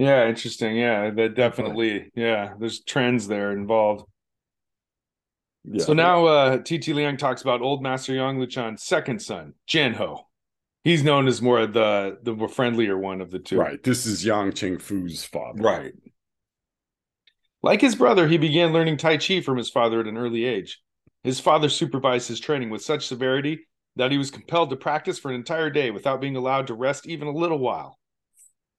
Yeah, 0.01 0.29
interesting. 0.31 0.79
Yeah, 0.79 1.11
that 1.11 1.35
definitely. 1.35 2.11
Yeah, 2.15 2.55
there's 2.59 2.81
trends 2.81 3.29
there 3.29 3.53
involved. 3.53 4.07
yeah. 5.65 5.85
So 5.85 5.93
now 5.93 6.25
uh 6.25 6.57
TT 6.59 6.89
Liang 6.89 7.19
talks 7.19 7.43
about 7.43 7.61
old 7.61 7.83
master 7.83 8.15
Yang 8.15 8.39
Luchan's 8.39 8.83
second 8.83 9.21
son, 9.21 9.53
Jianho. 9.69 10.23
He's 10.85 11.05
known 11.05 11.29
as 11.29 11.43
more 11.43 11.67
the 11.67 12.17
the 12.23 12.49
friendlier 12.49 12.97
one 12.97 13.21
of 13.21 13.31
the 13.31 13.39
two. 13.41 13.59
right. 13.59 13.83
This 13.83 14.07
is 14.07 14.25
Yang 14.25 14.55
Cheng 14.55 14.79
Fu's 14.79 15.23
father. 15.23 15.63
Right. 15.63 15.93
Like 17.63 17.83
his 17.83 17.95
brother, 17.95 18.27
he 18.27 18.39
began 18.39 18.73
learning 18.73 18.97
Tai 18.97 19.19
Chi 19.19 19.43
from 19.43 19.59
his 19.59 19.69
father 19.69 20.01
at 20.01 20.07
an 20.07 20.17
early 20.17 20.47
age. 20.47 20.81
His 21.25 21.41
father 21.41 21.69
supervised 21.69 22.27
his 22.27 22.41
training 22.41 22.71
with 22.71 22.81
such 22.81 23.07
severity 23.07 23.67
that 23.97 24.11
he 24.11 24.17
was 24.17 24.31
compelled 24.31 24.71
to 24.71 24.77
practice 24.77 25.19
for 25.19 25.29
an 25.29 25.35
entire 25.35 25.69
day 25.69 25.91
without 25.91 26.23
being 26.23 26.37
allowed 26.37 26.69
to 26.69 26.75
rest 26.75 27.07
even 27.07 27.29
a 27.29 27.33
little 27.33 27.59
while. 27.59 27.99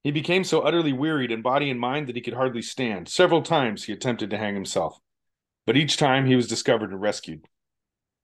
He 0.04 0.12
became 0.12 0.44
so 0.44 0.62
utterly 0.62 0.94
wearied 0.94 1.32
in 1.32 1.42
body 1.42 1.70
and 1.70 1.80
mind 1.80 2.08
that 2.08 2.16
he 2.16 2.22
could 2.22 2.34
hardly 2.34 2.62
stand. 2.62 3.08
Several 3.08 3.42
times 3.42 3.84
he 3.84 3.94
attempted 3.94 4.30
to 4.32 4.38
hang 4.38 4.56
himself, 4.56 4.98
but 5.66 5.78
each 5.78 5.98
time 5.98 6.26
he 6.26 6.36
was 6.36 6.48
discovered 6.48 6.92
and 6.92 7.02
rescued. 7.02 7.46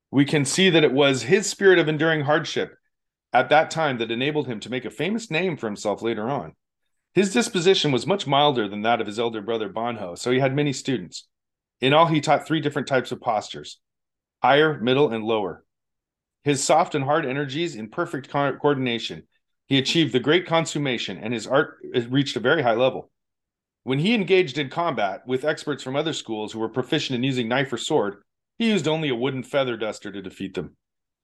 We 0.09 0.25
can 0.25 0.45
see 0.45 0.69
that 0.69 0.83
it 0.83 0.93
was 0.93 1.23
his 1.23 1.47
spirit 1.47 1.79
of 1.79 1.87
enduring 1.87 2.21
hardship 2.21 2.75
at 3.33 3.49
that 3.49 3.69
time 3.69 3.99
that 3.99 4.09
enabled 4.09 4.47
him 4.47 4.59
to 4.61 4.69
make 4.69 4.85
a 4.85 4.89
famous 4.89 5.29
name 5.29 5.57
for 5.57 5.67
himself 5.67 6.01
later 6.01 6.29
on. 6.29 6.53
His 7.13 7.33
disposition 7.33 7.91
was 7.91 8.07
much 8.07 8.25
milder 8.25 8.67
than 8.67 8.83
that 8.83 9.01
of 9.01 9.07
his 9.07 9.19
elder 9.19 9.41
brother 9.41 9.69
Bonho, 9.69 10.17
so 10.17 10.31
he 10.31 10.39
had 10.39 10.55
many 10.55 10.73
students. 10.73 11.27
In 11.81 11.93
all, 11.93 12.07
he 12.07 12.21
taught 12.21 12.47
three 12.47 12.61
different 12.61 12.87
types 12.87 13.11
of 13.11 13.21
postures 13.21 13.79
higher, 14.41 14.79
middle, 14.79 15.09
and 15.09 15.23
lower. 15.23 15.65
His 16.43 16.63
soft 16.63 16.95
and 16.95 17.03
hard 17.03 17.25
energies 17.25 17.75
in 17.75 17.89
perfect 17.89 18.29
co- 18.29 18.55
coordination, 18.55 19.23
he 19.67 19.77
achieved 19.77 20.13
the 20.13 20.19
great 20.19 20.47
consummation, 20.47 21.17
and 21.17 21.33
his 21.33 21.45
art 21.45 21.77
uh, 21.95 22.01
reached 22.09 22.35
a 22.35 22.41
very 22.41 22.63
high 22.63 22.75
level. 22.75 23.11
When 23.83 23.99
he 23.99 24.13
engaged 24.13 24.57
in 24.57 24.69
combat 24.69 25.21
with 25.27 25.45
experts 25.45 25.83
from 25.83 25.95
other 25.95 26.13
schools 26.13 26.51
who 26.51 26.59
were 26.59 26.69
proficient 26.69 27.15
in 27.15 27.23
using 27.23 27.47
knife 27.47 27.71
or 27.71 27.77
sword, 27.77 28.17
he 28.57 28.67
used 28.67 28.87
only 28.87 29.09
a 29.09 29.15
wooden 29.15 29.43
feather 29.43 29.77
duster 29.77 30.11
to 30.11 30.21
defeat 30.21 30.55
them. 30.55 30.75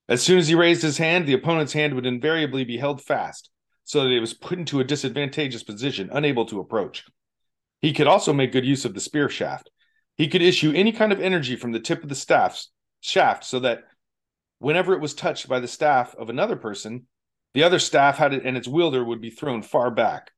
As 0.08 0.22
soon 0.22 0.38
as 0.38 0.48
he 0.48 0.56
raised 0.56 0.82
his 0.82 0.98
hand, 0.98 1.26
the 1.26 1.34
opponent's 1.34 1.74
hand 1.74 1.94
would 1.94 2.06
invariably 2.06 2.64
be 2.64 2.78
held 2.78 3.02
fast 3.02 3.50
so 3.86 4.04
that 4.04 4.12
it 4.12 4.20
was 4.20 4.34
put 4.34 4.60
into 4.60 4.80
a 4.80 4.86
disadvantageous 4.86 5.64
position, 5.64 6.10
unable 6.12 6.46
to 6.46 6.60
approach. 6.60 7.06
He 7.82 7.94
could 7.94 8.08
also 8.08 8.32
make 8.32 8.52
good 8.52 8.66
use 8.66 8.86
of 8.86 8.94
the 8.94 9.02
spear 9.02 9.30
shaft. 9.30 9.70
He 10.16 10.28
could 10.28 10.42
issue 10.42 10.72
any 10.74 10.92
kind 10.92 11.12
of 11.12 11.20
energy 11.20 11.56
from 11.56 11.72
the 11.72 11.80
tip 11.80 12.04
of 12.04 12.10
the 12.10 12.16
staff's 12.16 12.72
shaft 13.02 13.44
so 13.44 13.60
that 13.60 13.84
whenever 14.60 14.94
it 14.94 15.02
was 15.02 15.14
touched 15.14 15.50
by 15.50 15.60
the 15.60 15.68
staff 15.68 16.16
of 16.16 16.30
another 16.30 16.56
person, 16.56 17.08
the 17.54 17.64
other 17.64 17.80
staff 17.80 18.18
had 18.18 18.34
it 18.34 18.46
and 18.46 18.58
its 18.58 18.68
wielder 18.68 19.04
would 19.04 19.22
be 19.22 19.30
thrown 19.30 19.62
far 19.62 19.92
back. 19.92 20.32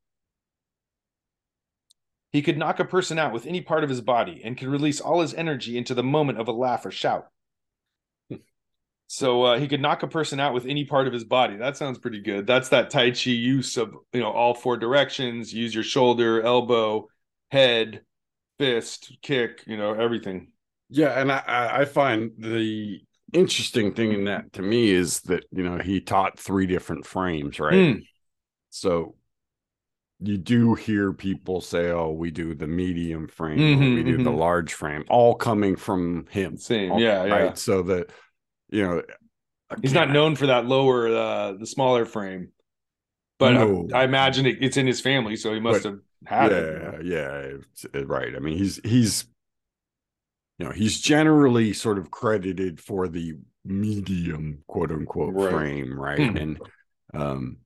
He 2.31 2.41
could 2.41 2.57
knock 2.57 2.79
a 2.79 2.85
person 2.85 3.17
out 3.17 3.31
with 3.31 3.45
any 3.45 3.61
part 3.61 3.83
of 3.83 3.89
his 3.89 4.01
body 4.01 4.41
and 4.43 4.57
could 4.57 4.67
release 4.67 4.99
all 4.99 5.21
his 5.21 5.33
energy 5.33 5.77
into 5.77 5.93
the 5.93 6.03
moment 6.03 6.39
of 6.39 6.49
a 6.49 6.51
laugh 6.51 6.85
or 6.85 6.91
shout. 6.91 7.27
So 9.07 9.43
uh, 9.43 9.59
he 9.59 9.67
could 9.67 9.81
knock 9.81 10.03
a 10.03 10.07
person 10.07 10.39
out 10.39 10.53
with 10.53 10.65
any 10.65 10.83
part 10.83 11.07
of 11.07 11.13
his 11.13 11.23
body. 11.23 11.57
That 11.57 11.77
sounds 11.77 11.99
pretty 11.99 12.21
good. 12.21 12.47
That's 12.47 12.69
that 12.69 12.89
Tai 12.89 13.11
Chi 13.11 13.29
use 13.29 13.77
of 13.77 13.95
you 14.11 14.19
know 14.19 14.31
all 14.31 14.53
four 14.53 14.77
directions. 14.77 15.53
Use 15.53 15.75
your 15.75 15.83
shoulder, 15.83 16.41
elbow, 16.41 17.07
head, 17.51 18.01
fist, 18.57 19.15
kick. 19.21 19.63
You 19.67 19.77
know 19.77 19.93
everything. 19.93 20.51
Yeah, 20.89 21.19
and 21.19 21.31
I, 21.31 21.81
I 21.81 21.85
find 21.85 22.31
the 22.37 23.01
interesting 23.35 23.93
thing 23.93 24.11
in 24.13 24.25
that 24.25 24.53
to 24.53 24.61
me 24.61 24.89
is 24.91 25.21
that 25.21 25.45
you 25.51 25.63
know 25.63 25.77
he 25.77 26.01
taught 26.01 26.39
three 26.39 26.65
different 26.65 27.05
frames, 27.05 27.59
right? 27.59 27.73
Mm. 27.73 28.07
So 28.69 29.15
you 30.19 30.37
do 30.37 30.73
hear 30.75 31.11
people 31.13 31.59
say, 31.61 31.91
"Oh, 31.91 32.11
we 32.11 32.31
do 32.31 32.55
the 32.55 32.67
medium 32.67 33.27
frame, 33.27 33.59
Mhm, 33.59 33.95
we 33.95 34.03
do 34.03 34.17
the 34.23 34.31
mhm. 34.31 34.37
large 34.37 34.73
frame," 34.73 35.03
all 35.09 35.35
coming 35.35 35.75
from 35.75 36.25
him. 36.29 36.57
Same. 36.57 36.91
all- 36.93 36.99
Yeah, 37.01 37.25
yeah. 37.25 37.33
right. 37.33 37.57
So 37.57 37.83
that 37.83 38.11
you 38.69 38.83
know, 38.83 39.01
He's 39.81 39.93
not 39.93 40.09
known 40.11 40.35
for 40.35 40.47
that 40.47 40.65
lower, 40.67 41.07
uh, 41.07 41.53
the 41.53 41.65
smaller 41.65 42.05
frame, 42.05 42.49
but 43.39 43.53
No. 43.53 43.87
I, 43.93 44.01
I 44.01 44.03
imagine 44.03 44.45
it, 44.45 44.57
it's 44.61 44.77
in 44.77 44.85
his 44.87 45.01
family, 45.01 45.35
so 45.35 45.53
he 45.53 45.59
must 45.59 45.83
But- 45.83 45.89
have 45.89 45.99
had 46.25 46.51
yeah, 46.51 46.57
it. 46.57 47.05
yeah, 47.05 47.99
uh, 47.99 48.05
right. 48.05 48.35
I 48.35 48.39
mean, 48.39 48.57
he's 48.57 48.79
he's 48.83 49.25
you 50.59 50.65
know 50.65 50.71
he's 50.71 50.99
generally 51.01 51.73
sort 51.73 51.97
of 51.97 52.11
credited 52.11 52.79
for 52.79 53.07
the 53.07 53.33
medium 53.65 54.63
quote 54.67 54.91
unquote 54.91 55.39
Right. 55.39 55.41
frame, 55.41 55.99
right? 55.99 56.29
Hmm. 56.29 56.35
And 56.35 56.59
um 57.13 57.57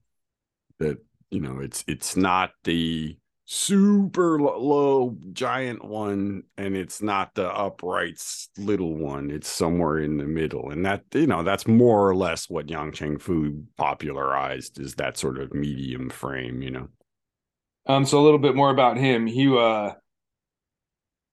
that 0.78 0.98
you 1.30 1.40
know 1.40 1.60
it's 1.60 1.84
it's 1.86 2.16
not 2.16 2.52
the 2.64 3.16
super 3.46 4.40
low 4.40 5.16
giant 5.32 5.84
one 5.84 6.44
and 6.56 6.76
it's 6.76 7.02
not 7.02 7.34
the 7.34 7.48
upright 7.48 8.22
little 8.56 8.94
one 8.96 9.28
it's 9.30 9.48
somewhere 9.48 9.98
in 9.98 10.18
the 10.18 10.24
middle 10.24 10.70
and 10.70 10.86
that 10.86 11.02
you 11.14 11.26
know 11.26 11.42
that's 11.42 11.66
more 11.66 12.08
or 12.08 12.14
less 12.14 12.48
what 12.48 12.70
yang 12.70 12.92
cheng 12.92 13.18
fu 13.18 13.64
popularized 13.76 14.78
is 14.78 14.94
that 14.94 15.16
sort 15.18 15.36
of 15.38 15.52
medium 15.52 16.08
frame 16.10 16.62
you 16.62 16.70
know 16.70 16.88
Um, 17.86 18.04
so 18.04 18.20
a 18.20 18.24
little 18.24 18.38
bit 18.38 18.54
more 18.54 18.70
about 18.70 18.96
him. 18.96 19.26
He 19.26 19.48
uh 19.56 19.92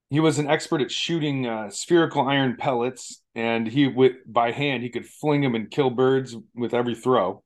he 0.10 0.20
was 0.20 0.40
an 0.40 0.48
expert 0.48 0.82
at 0.82 0.92
shooting 0.92 1.46
uh, 1.46 1.70
spherical 1.70 2.28
iron 2.28 2.56
pellets, 2.58 3.22
and 3.36 3.68
he 3.68 3.88
with 3.88 4.14
by 4.26 4.52
hand 4.52 4.84
he 4.84 4.90
could 4.90 5.06
fling 5.06 5.42
them 5.42 5.56
and 5.56 5.70
kill 5.70 5.90
birds 5.90 6.36
with 6.56 6.74
every 6.74 6.96
throw. 6.96 7.44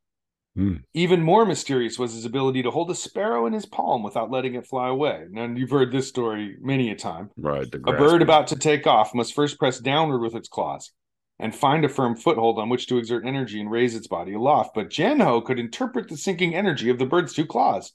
Hmm. 0.56 0.78
Even 0.94 1.24
more 1.24 1.46
mysterious 1.46 1.98
was 1.98 2.14
his 2.14 2.26
ability 2.26 2.62
to 2.64 2.72
hold 2.72 2.92
a 2.92 2.96
sparrow 2.96 3.46
in 3.46 3.54
his 3.54 3.66
palm 3.66 4.04
without 4.04 4.30
letting 4.30 4.56
it 4.56 4.68
fly 4.68 4.90
away. 4.90 5.26
And 5.34 5.58
you've 5.58 5.70
heard 5.70 5.92
this 5.94 6.10
story 6.10 6.58
many 6.60 6.92
a 6.92 6.96
time. 6.96 7.30
right 7.38 7.72
the 7.72 7.78
A 7.78 7.94
bird 7.94 7.98
bird. 7.98 8.22
about 8.22 8.48
to 8.48 8.58
take 8.58 8.86
off 8.86 9.16
must 9.16 9.34
first 9.34 9.58
press 9.58 9.80
downward 9.80 10.20
with 10.20 10.36
its 10.36 10.50
claws 10.50 10.92
and 11.40 11.56
find 11.56 11.86
a 11.86 11.90
firm 11.90 12.16
foothold 12.18 12.60
on 12.60 12.68
which 12.68 12.86
to 12.88 12.98
exert 12.98 13.26
energy 13.26 13.62
and 13.62 13.72
raise 13.72 13.96
its 13.96 14.08
body 14.08 14.34
aloft. 14.34 14.76
But 14.76 14.90
Janho 14.90 15.44
could 15.44 15.58
interpret 15.58 16.10
the 16.10 16.18
sinking 16.18 16.54
energy 16.54 16.90
of 16.90 17.00
the 17.00 17.06
bird's 17.06 17.34
two 17.34 17.46
claws. 17.46 17.94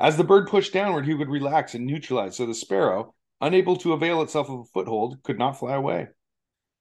As 0.00 0.16
the 0.16 0.24
bird 0.24 0.48
pushed 0.48 0.72
downward, 0.72 1.04
he 1.04 1.12
would 1.12 1.28
relax 1.28 1.74
and 1.74 1.84
neutralize, 1.86 2.36
so 2.38 2.46
the 2.46 2.54
sparrow, 2.54 3.14
unable 3.40 3.76
to 3.76 3.92
avail 3.92 4.22
itself 4.22 4.48
of 4.48 4.60
a 4.60 4.64
foothold, 4.64 5.22
could 5.22 5.38
not 5.38 5.58
fly 5.58 5.74
away. 5.74 6.08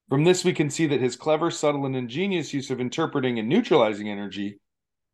From 0.10 0.24
this, 0.24 0.44
we 0.44 0.54
can 0.54 0.70
see 0.70 0.88
that 0.88 1.02
his 1.02 1.16
clever, 1.16 1.52
subtle, 1.52 1.86
and 1.86 1.96
ingenious 1.96 2.54
use 2.54 2.72
of 2.72 2.80
interpreting 2.80 3.38
and 3.38 3.48
neutralizing 3.48 4.10
energy 4.10 4.60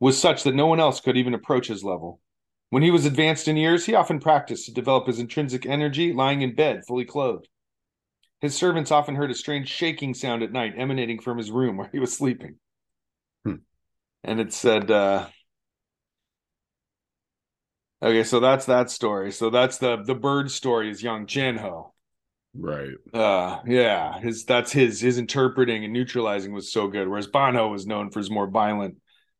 was 0.00 0.20
such 0.20 0.42
that 0.42 0.54
no 0.54 0.66
one 0.66 0.80
else 0.80 1.00
could 1.00 1.16
even 1.16 1.34
approach 1.34 1.68
his 1.68 1.84
level. 1.84 2.20
When 2.70 2.82
he 2.82 2.90
was 2.90 3.04
advanced 3.04 3.46
in 3.46 3.56
years, 3.56 3.86
he 3.86 3.94
often 3.94 4.20
practiced 4.20 4.66
to 4.66 4.72
develop 4.72 5.06
his 5.06 5.18
intrinsic 5.18 5.66
energy 5.66 6.12
lying 6.12 6.42
in 6.42 6.54
bed, 6.54 6.84
fully 6.86 7.04
clothed. 7.04 7.48
His 8.40 8.56
servants 8.56 8.90
often 8.90 9.14
heard 9.14 9.30
a 9.30 9.34
strange 9.34 9.68
shaking 9.68 10.14
sound 10.14 10.42
at 10.42 10.52
night 10.52 10.74
emanating 10.76 11.20
from 11.20 11.38
his 11.38 11.50
room 11.50 11.76
where 11.76 11.88
he 11.92 11.98
was 11.98 12.12
sleeping. 12.12 12.56
Hmm. 13.44 13.56
And 14.24 14.40
it 14.40 14.52
said, 14.52 14.90
uh, 14.90 15.28
okay, 18.02 18.24
so 18.24 18.40
that's 18.40 18.66
that 18.66 18.90
story. 18.90 19.32
So 19.32 19.50
that's 19.50 19.78
the 19.78 20.02
the 20.02 20.14
bird 20.14 20.50
story 20.50 20.90
is 20.90 21.02
young 21.02 21.26
Jinho. 21.26 21.90
right 22.54 22.94
Uh, 23.12 23.60
yeah, 23.66 24.18
his 24.20 24.44
that's 24.44 24.72
his 24.72 25.00
his 25.00 25.18
interpreting 25.18 25.84
and 25.84 25.92
neutralizing 25.92 26.52
was 26.52 26.72
so 26.72 26.88
good, 26.88 27.08
whereas 27.08 27.28
Banho 27.28 27.70
was 27.70 27.86
known 27.86 28.10
for 28.10 28.20
his 28.20 28.30
more 28.30 28.48
violent 28.48 28.96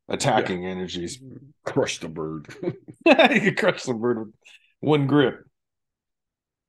attacking 0.08 0.64
energies. 0.64 1.20
crush 1.64 1.98
the 1.98 2.08
bird 2.08 2.46
he 3.04 3.40
could 3.40 3.58
crush 3.58 3.82
the 3.82 3.94
bird 3.94 4.18
with 4.18 4.34
one 4.80 5.06
grip. 5.06 5.44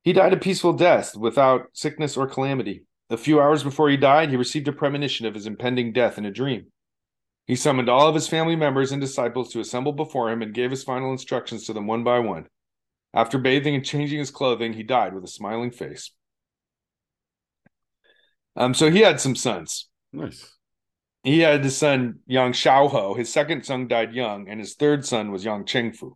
He 0.02 0.12
died 0.12 0.32
a 0.32 0.38
peaceful 0.38 0.72
death 0.72 1.16
without 1.16 1.66
sickness 1.72 2.16
or 2.16 2.26
calamity. 2.26 2.84
A 3.10 3.16
few 3.16 3.40
hours 3.40 3.62
before 3.62 3.88
he 3.88 3.96
died, 3.96 4.30
he 4.30 4.36
received 4.36 4.68
a 4.68 4.72
premonition 4.72 5.26
of 5.26 5.34
his 5.34 5.46
impending 5.46 5.92
death 5.92 6.18
in 6.18 6.24
a 6.24 6.30
dream. 6.30 6.66
He 7.48 7.56
summoned 7.56 7.88
all 7.88 8.06
of 8.06 8.14
his 8.14 8.28
family 8.28 8.56
members 8.56 8.92
and 8.92 9.00
disciples 9.00 9.50
to 9.52 9.60
assemble 9.60 9.92
before 9.92 10.30
him 10.30 10.42
and 10.42 10.52
gave 10.52 10.70
his 10.70 10.84
final 10.84 11.10
instructions 11.10 11.64
to 11.64 11.72
them 11.72 11.86
one 11.86 12.04
by 12.04 12.18
one. 12.18 12.46
After 13.14 13.38
bathing 13.38 13.74
and 13.74 13.84
changing 13.84 14.18
his 14.18 14.30
clothing, 14.30 14.74
he 14.74 14.82
died 14.82 15.14
with 15.14 15.24
a 15.24 15.28
smiling 15.28 15.70
face. 15.70 16.12
Um, 18.54 18.74
so 18.74 18.90
he 18.90 19.00
had 19.00 19.18
some 19.18 19.34
sons. 19.34 19.88
nice 20.12 20.54
He 21.24 21.40
had 21.40 21.64
his 21.64 21.78
son 21.78 22.18
Yang 22.26 22.52
Shaoho. 22.52 23.16
His 23.16 23.32
second 23.32 23.64
son 23.64 23.88
died 23.88 24.12
young, 24.12 24.46
and 24.48 24.60
his 24.60 24.74
third 24.74 25.06
son 25.06 25.32
was 25.32 25.44
Yang 25.44 25.64
Chengfu. 25.64 26.12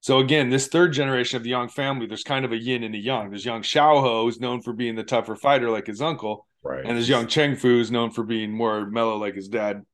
So 0.00 0.18
again, 0.18 0.50
this 0.50 0.66
third 0.66 0.92
generation 0.92 1.36
of 1.36 1.44
the 1.44 1.50
Yang 1.50 1.68
family, 1.68 2.06
there's 2.06 2.24
kind 2.24 2.44
of 2.44 2.50
a 2.50 2.58
yin 2.58 2.82
and 2.82 2.94
a 2.94 2.98
yang. 2.98 3.30
There's 3.30 3.44
Yang 3.44 3.62
Shaoho, 3.62 4.24
who's 4.24 4.40
known 4.40 4.62
for 4.62 4.72
being 4.72 4.96
the 4.96 5.04
tougher 5.04 5.36
fighter 5.36 5.70
like 5.70 5.86
his 5.86 6.02
uncle, 6.02 6.46
right 6.64 6.84
and 6.84 6.96
there's 6.96 7.08
Yang 7.08 7.26
Chengfu, 7.26 7.62
who's 7.62 7.92
known 7.92 8.10
for 8.10 8.24
being 8.24 8.50
more 8.50 8.84
mellow 8.86 9.16
like 9.16 9.34
his 9.34 9.48
dad, 9.48 9.84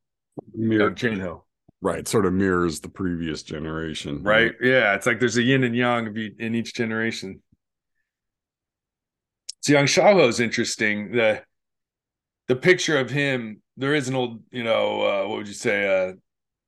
Mirror, 0.52 0.88
Yang 0.88 0.94
Chenho. 0.94 1.42
right 1.80 2.08
sort 2.08 2.26
of 2.26 2.32
mirrors 2.32 2.80
the 2.80 2.88
previous 2.88 3.42
generation 3.42 4.22
Right? 4.22 4.52
Yeah, 4.60 4.94
it's 4.94 5.06
like 5.06 5.20
there's 5.20 5.36
a 5.36 5.42
yin 5.42 5.64
and 5.64 5.76
yang 5.76 6.14
in 6.38 6.54
each 6.54 6.74
generation. 6.74 7.42
So 9.60 9.72
Yang 9.72 9.86
is 10.28 10.40
interesting. 10.40 11.12
The 11.12 11.42
the 12.48 12.56
picture 12.56 12.98
of 12.98 13.10
him, 13.10 13.62
there 13.76 13.94
is 13.94 14.08
an 14.08 14.14
old, 14.14 14.42
you 14.50 14.64
know, 14.64 15.00
uh, 15.00 15.28
what 15.28 15.38
would 15.38 15.48
you 15.48 15.54
say, 15.54 15.86
uh, 15.86 16.12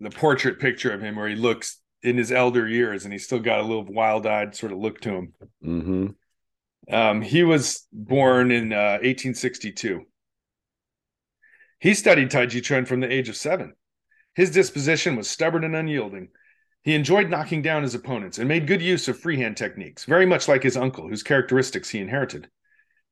the 0.01 0.11
portrait 0.11 0.59
picture 0.59 0.93
of 0.93 1.03
him 1.03 1.17
where 1.17 1.29
he 1.29 1.35
looks 1.35 1.81
in 2.03 2.17
his 2.17 2.33
elder 2.33 2.67
years 2.67 3.05
and 3.05 3.13
he's 3.13 3.25
still 3.25 3.41
got 3.41 3.61
a 3.61 3.63
little 3.63 3.85
wild-eyed 3.85 4.55
sort 4.55 4.73
of 4.73 4.79
look 4.79 5.01
to 5.03 5.11
him. 5.11 5.33
mm-hmm. 5.65 6.07
Um, 6.89 7.21
he 7.21 7.43
was 7.43 7.87
born 7.93 8.53
in 8.53 8.73
uh, 8.73 8.99
1862. 9.03 10.03
He 11.79 11.95
studied 11.95 12.31
Tai 12.31 12.47
Chi 12.47 12.61
Chuan 12.61 12.87
from 12.87 13.01
the 13.01 13.13
age 13.13 13.29
of 13.29 13.37
seven. 13.37 13.75
His 14.35 14.51
disposition 14.51 15.17
was 15.17 15.29
stubborn 15.29 15.65
and 15.65 15.77
unyielding. 15.77 16.29
He 16.83 16.95
enjoyed 16.95 17.31
knocking 17.31 17.63
down 17.63 17.83
his 17.83 17.95
opponents 17.95 18.39
and 18.39 18.49
made 18.49 18.67
good 18.67 18.83
use 18.83 19.09
of 19.09 19.19
freehand 19.19 19.57
techniques, 19.57 20.05
very 20.05 20.27
much 20.27 20.47
like 20.47 20.63
his 20.63 20.77
uncle, 20.77 21.09
whose 21.09 21.23
characteristics 21.23 21.91
he 21.91 21.99
inherited. 21.99 22.49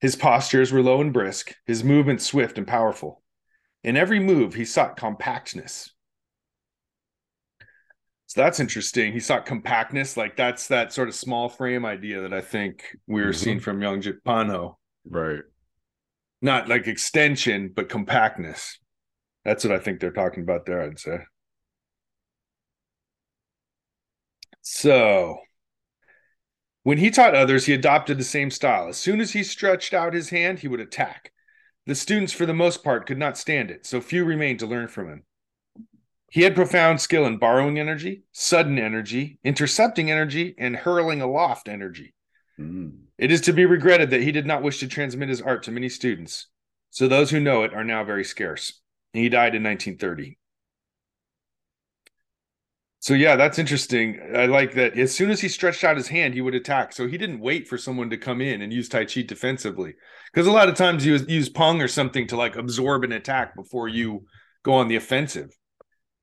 His 0.00 0.16
postures 0.16 0.70
were 0.70 0.82
low 0.82 1.00
and 1.00 1.12
brisk, 1.12 1.54
his 1.66 1.82
movements 1.82 2.24
swift 2.24 2.58
and 2.58 2.66
powerful. 2.66 3.22
In 3.82 3.96
every 3.96 4.20
move, 4.20 4.54
he 4.54 4.64
sought 4.64 4.96
compactness. 4.96 5.90
So 8.26 8.40
that's 8.40 8.60
interesting. 8.60 9.12
He 9.12 9.20
sought 9.20 9.46
compactness, 9.46 10.16
like 10.16 10.36
that's 10.36 10.68
that 10.68 10.92
sort 10.92 11.08
of 11.08 11.14
small 11.14 11.48
frame 11.48 11.84
idea 11.84 12.22
that 12.22 12.32
I 12.32 12.40
think 12.40 12.96
we 13.06 13.22
were 13.22 13.30
Mhm. 13.30 13.36
seeing 13.36 13.60
from 13.60 13.80
Young 13.82 14.00
Japano. 14.00 14.76
right 15.06 15.42
Not 16.44 16.68
like 16.68 16.86
extension, 16.86 17.72
but 17.74 17.88
compactness. 17.88 18.78
That's 19.46 19.64
what 19.64 19.72
I 19.72 19.78
think 19.78 19.98
they're 19.98 20.10
talking 20.10 20.42
about 20.42 20.66
there, 20.66 20.82
I'd 20.82 20.98
say. 20.98 21.20
So, 24.60 25.38
when 26.82 26.98
he 26.98 27.10
taught 27.10 27.34
others, 27.34 27.64
he 27.64 27.72
adopted 27.72 28.18
the 28.18 28.24
same 28.24 28.50
style. 28.50 28.88
As 28.88 28.98
soon 28.98 29.22
as 29.22 29.32
he 29.32 29.42
stretched 29.42 29.94
out 29.94 30.12
his 30.12 30.28
hand, 30.28 30.58
he 30.58 30.68
would 30.68 30.80
attack. 30.80 31.32
The 31.86 31.94
students, 31.94 32.34
for 32.34 32.44
the 32.44 32.52
most 32.52 32.84
part, 32.84 33.06
could 33.06 33.16
not 33.16 33.38
stand 33.38 33.70
it, 33.70 33.86
so 33.86 34.02
few 34.02 34.22
remained 34.26 34.58
to 34.58 34.66
learn 34.66 34.88
from 34.88 35.08
him. 35.08 35.22
He 36.30 36.42
had 36.42 36.54
profound 36.54 37.00
skill 37.00 37.24
in 37.24 37.38
borrowing 37.38 37.78
energy, 37.78 38.24
sudden 38.32 38.78
energy, 38.78 39.38
intercepting 39.44 40.10
energy, 40.10 40.54
and 40.58 40.76
hurling 40.76 41.22
aloft 41.22 41.70
energy. 41.70 42.12
Mm. 42.58 42.98
It 43.18 43.30
is 43.30 43.40
to 43.42 43.52
be 43.52 43.64
regretted 43.64 44.10
that 44.10 44.22
he 44.22 44.32
did 44.32 44.46
not 44.46 44.62
wish 44.62 44.80
to 44.80 44.88
transmit 44.88 45.28
his 45.28 45.42
art 45.42 45.62
to 45.64 45.70
many 45.70 45.88
students, 45.88 46.48
so 46.90 47.08
those 47.08 47.30
who 47.30 47.40
know 47.40 47.62
it 47.64 47.74
are 47.74 47.84
now 47.84 48.04
very 48.04 48.24
scarce. 48.24 48.80
He 49.12 49.28
died 49.28 49.54
in 49.54 49.62
1930. 49.62 50.38
So 53.04 53.12
yeah, 53.12 53.36
that's 53.36 53.58
interesting. 53.58 54.18
I 54.34 54.46
like 54.46 54.72
that. 54.74 54.98
As 54.98 55.14
soon 55.14 55.30
as 55.30 55.38
he 55.38 55.48
stretched 55.48 55.84
out 55.84 55.98
his 55.98 56.08
hand, 56.08 56.32
he 56.32 56.40
would 56.40 56.54
attack. 56.54 56.92
So 56.94 57.06
he 57.06 57.18
didn't 57.18 57.40
wait 57.40 57.68
for 57.68 57.76
someone 57.76 58.08
to 58.08 58.16
come 58.16 58.40
in 58.40 58.62
and 58.62 58.72
use 58.72 58.88
Tai 58.88 59.04
Chi 59.04 59.20
defensively. 59.20 59.92
Because 60.32 60.46
a 60.46 60.52
lot 60.52 60.70
of 60.70 60.74
times 60.74 61.04
you 61.04 61.14
use 61.28 61.50
Pong 61.50 61.82
or 61.82 61.86
something 61.86 62.26
to 62.28 62.36
like 62.36 62.56
absorb 62.56 63.04
an 63.04 63.12
attack 63.12 63.54
before 63.54 63.88
you 63.88 64.24
go 64.62 64.72
on 64.72 64.88
the 64.88 64.96
offensive. 64.96 65.54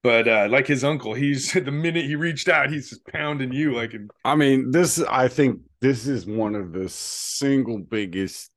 But 0.04 0.28
uh, 0.28 0.48
like 0.50 0.68
his 0.68 0.84
uncle, 0.84 1.14
he's 1.14 1.54
the 1.54 1.72
minute 1.72 2.06
he 2.06 2.16
reached 2.16 2.50
out, 2.50 2.72
he's 2.72 2.90
just 2.90 3.06
pounding 3.08 3.54
you 3.54 3.74
like. 3.74 3.94
In- 3.94 4.10
I 4.26 4.36
mean, 4.36 4.72
this 4.72 5.00
I 5.00 5.28
think 5.28 5.62
this 5.80 6.08
is 6.08 6.26
one 6.26 6.56
of 6.56 6.74
the 6.74 6.90
single 6.90 7.80
biggest 7.80 8.52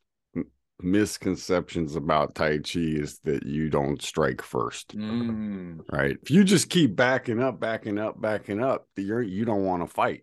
misconceptions 0.80 1.96
about 1.96 2.34
Tai 2.34 2.58
Chi 2.58 2.80
is 2.80 3.18
that 3.20 3.46
you 3.46 3.70
don't 3.70 4.02
strike 4.02 4.42
first. 4.42 4.96
Mm. 4.96 5.80
Right. 5.90 6.16
If 6.22 6.30
you 6.30 6.44
just 6.44 6.70
keep 6.70 6.96
backing 6.96 7.42
up, 7.42 7.60
backing 7.60 7.98
up, 7.98 8.20
backing 8.20 8.62
up, 8.62 8.86
you're 8.96 9.22
you 9.22 9.44
don't 9.44 9.64
want 9.64 9.82
to 9.82 9.92
fight. 9.92 10.22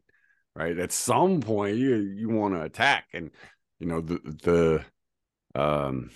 Right. 0.56 0.78
At 0.78 0.92
some 0.92 1.42
point 1.42 1.78
you 1.78 1.96
you 1.96 2.30
want 2.30 2.56
to 2.56 2.62
attack. 2.64 3.06
And 3.14 3.32
you 3.80 3.88
know, 3.88 4.02
the 4.02 4.20
the 4.44 5.60
um 5.60 6.10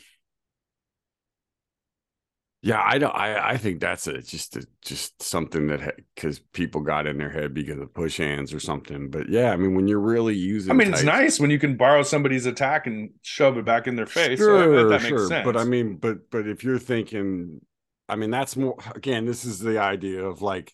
yeah, 2.65 2.81
I 2.83 2.97
don't. 2.97 3.15
I 3.15 3.51
I 3.51 3.57
think 3.57 3.79
that's 3.79 4.07
a 4.07 4.23
just 4.23 4.57
a, 4.57 4.65
just 4.81 5.21
something 5.21 5.67
that 5.67 5.97
because 6.15 6.39
people 6.39 6.81
got 6.81 7.05
in 7.05 7.19
their 7.19 7.29
head 7.29 7.53
because 7.53 7.77
of 7.77 7.93
push 7.93 8.17
hands 8.17 8.55
or 8.55 8.59
something. 8.59 9.11
But 9.11 9.29
yeah, 9.29 9.51
I 9.51 9.55
mean, 9.55 9.75
when 9.75 9.87
you're 9.87 9.99
really 9.99 10.33
using, 10.33 10.71
I 10.71 10.73
mean, 10.73 10.91
it's 10.91 11.03
nice 11.03 11.39
when 11.39 11.51
you 11.51 11.59
can 11.59 11.77
borrow 11.77 12.01
somebody's 12.01 12.47
attack 12.47 12.87
and 12.87 13.11
shove 13.21 13.59
it 13.59 13.65
back 13.65 13.85
in 13.85 13.95
their 13.95 14.07
face. 14.07 14.39
Sure, 14.39 14.63
so 14.63 14.89
that 14.89 15.01
sure. 15.01 15.11
makes 15.11 15.27
sense. 15.27 15.45
But 15.45 15.57
I 15.57 15.63
mean, 15.63 15.97
but 15.97 16.31
but 16.31 16.47
if 16.47 16.63
you're 16.63 16.79
thinking, 16.79 17.61
I 18.09 18.15
mean, 18.15 18.31
that's 18.31 18.57
more. 18.57 18.75
Again, 18.95 19.27
this 19.27 19.45
is 19.45 19.59
the 19.59 19.77
idea 19.77 20.25
of 20.25 20.41
like, 20.41 20.73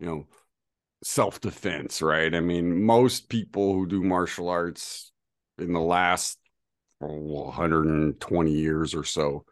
you 0.00 0.06
know, 0.06 0.26
self 1.04 1.40
defense, 1.40 2.02
right? 2.02 2.34
I 2.34 2.40
mean, 2.40 2.82
most 2.82 3.28
people 3.28 3.74
who 3.74 3.86
do 3.86 4.02
martial 4.02 4.48
arts 4.48 5.12
in 5.56 5.72
the 5.72 5.80
last 5.80 6.36
oh, 7.00 7.06
120 7.06 8.50
years 8.50 8.92
or 8.92 9.04
so 9.04 9.44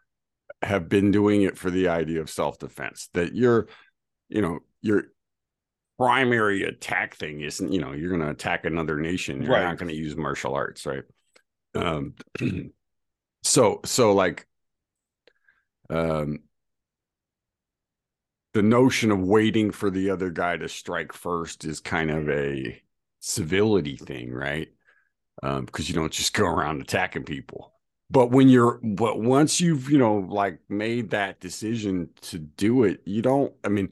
have 0.62 0.88
been 0.88 1.10
doing 1.10 1.42
it 1.42 1.56
for 1.56 1.70
the 1.70 1.88
idea 1.88 2.20
of 2.20 2.30
self-defense 2.30 3.08
that 3.14 3.34
your 3.34 3.66
you 4.28 4.42
know 4.42 4.60
your 4.82 5.04
primary 5.98 6.62
attack 6.62 7.16
thing 7.16 7.40
isn't 7.40 7.72
you 7.72 7.80
know 7.80 7.92
you're 7.92 8.10
going 8.10 8.20
to 8.20 8.30
attack 8.30 8.64
another 8.64 8.98
nation 8.98 9.42
you're 9.42 9.52
right. 9.52 9.64
not 9.64 9.78
going 9.78 9.88
to 9.88 9.94
use 9.94 10.16
martial 10.16 10.54
arts 10.54 10.86
right? 10.86 11.04
Um 11.74 12.14
so 13.42 13.80
so 13.84 14.12
like 14.12 14.46
um 15.88 16.40
the 18.52 18.62
notion 18.62 19.10
of 19.12 19.20
waiting 19.20 19.70
for 19.70 19.90
the 19.90 20.10
other 20.10 20.30
guy 20.30 20.56
to 20.56 20.68
strike 20.68 21.12
first 21.12 21.64
is 21.64 21.80
kind 21.80 22.10
of 22.10 22.28
a 22.28 22.80
civility 23.20 23.96
thing 23.96 24.32
right? 24.32 24.68
Um 25.42 25.64
because 25.64 25.88
you 25.88 25.94
don't 25.94 26.12
just 26.12 26.34
go 26.34 26.46
around 26.46 26.82
attacking 26.82 27.24
people 27.24 27.72
but 28.10 28.30
when 28.30 28.48
you're 28.48 28.80
but 28.82 29.20
once 29.20 29.60
you've 29.60 29.90
you 29.90 29.98
know 29.98 30.18
like 30.28 30.58
made 30.68 31.10
that 31.10 31.40
decision 31.40 32.08
to 32.20 32.38
do 32.38 32.84
it 32.84 33.00
you 33.04 33.22
don't 33.22 33.52
i 33.64 33.68
mean 33.68 33.90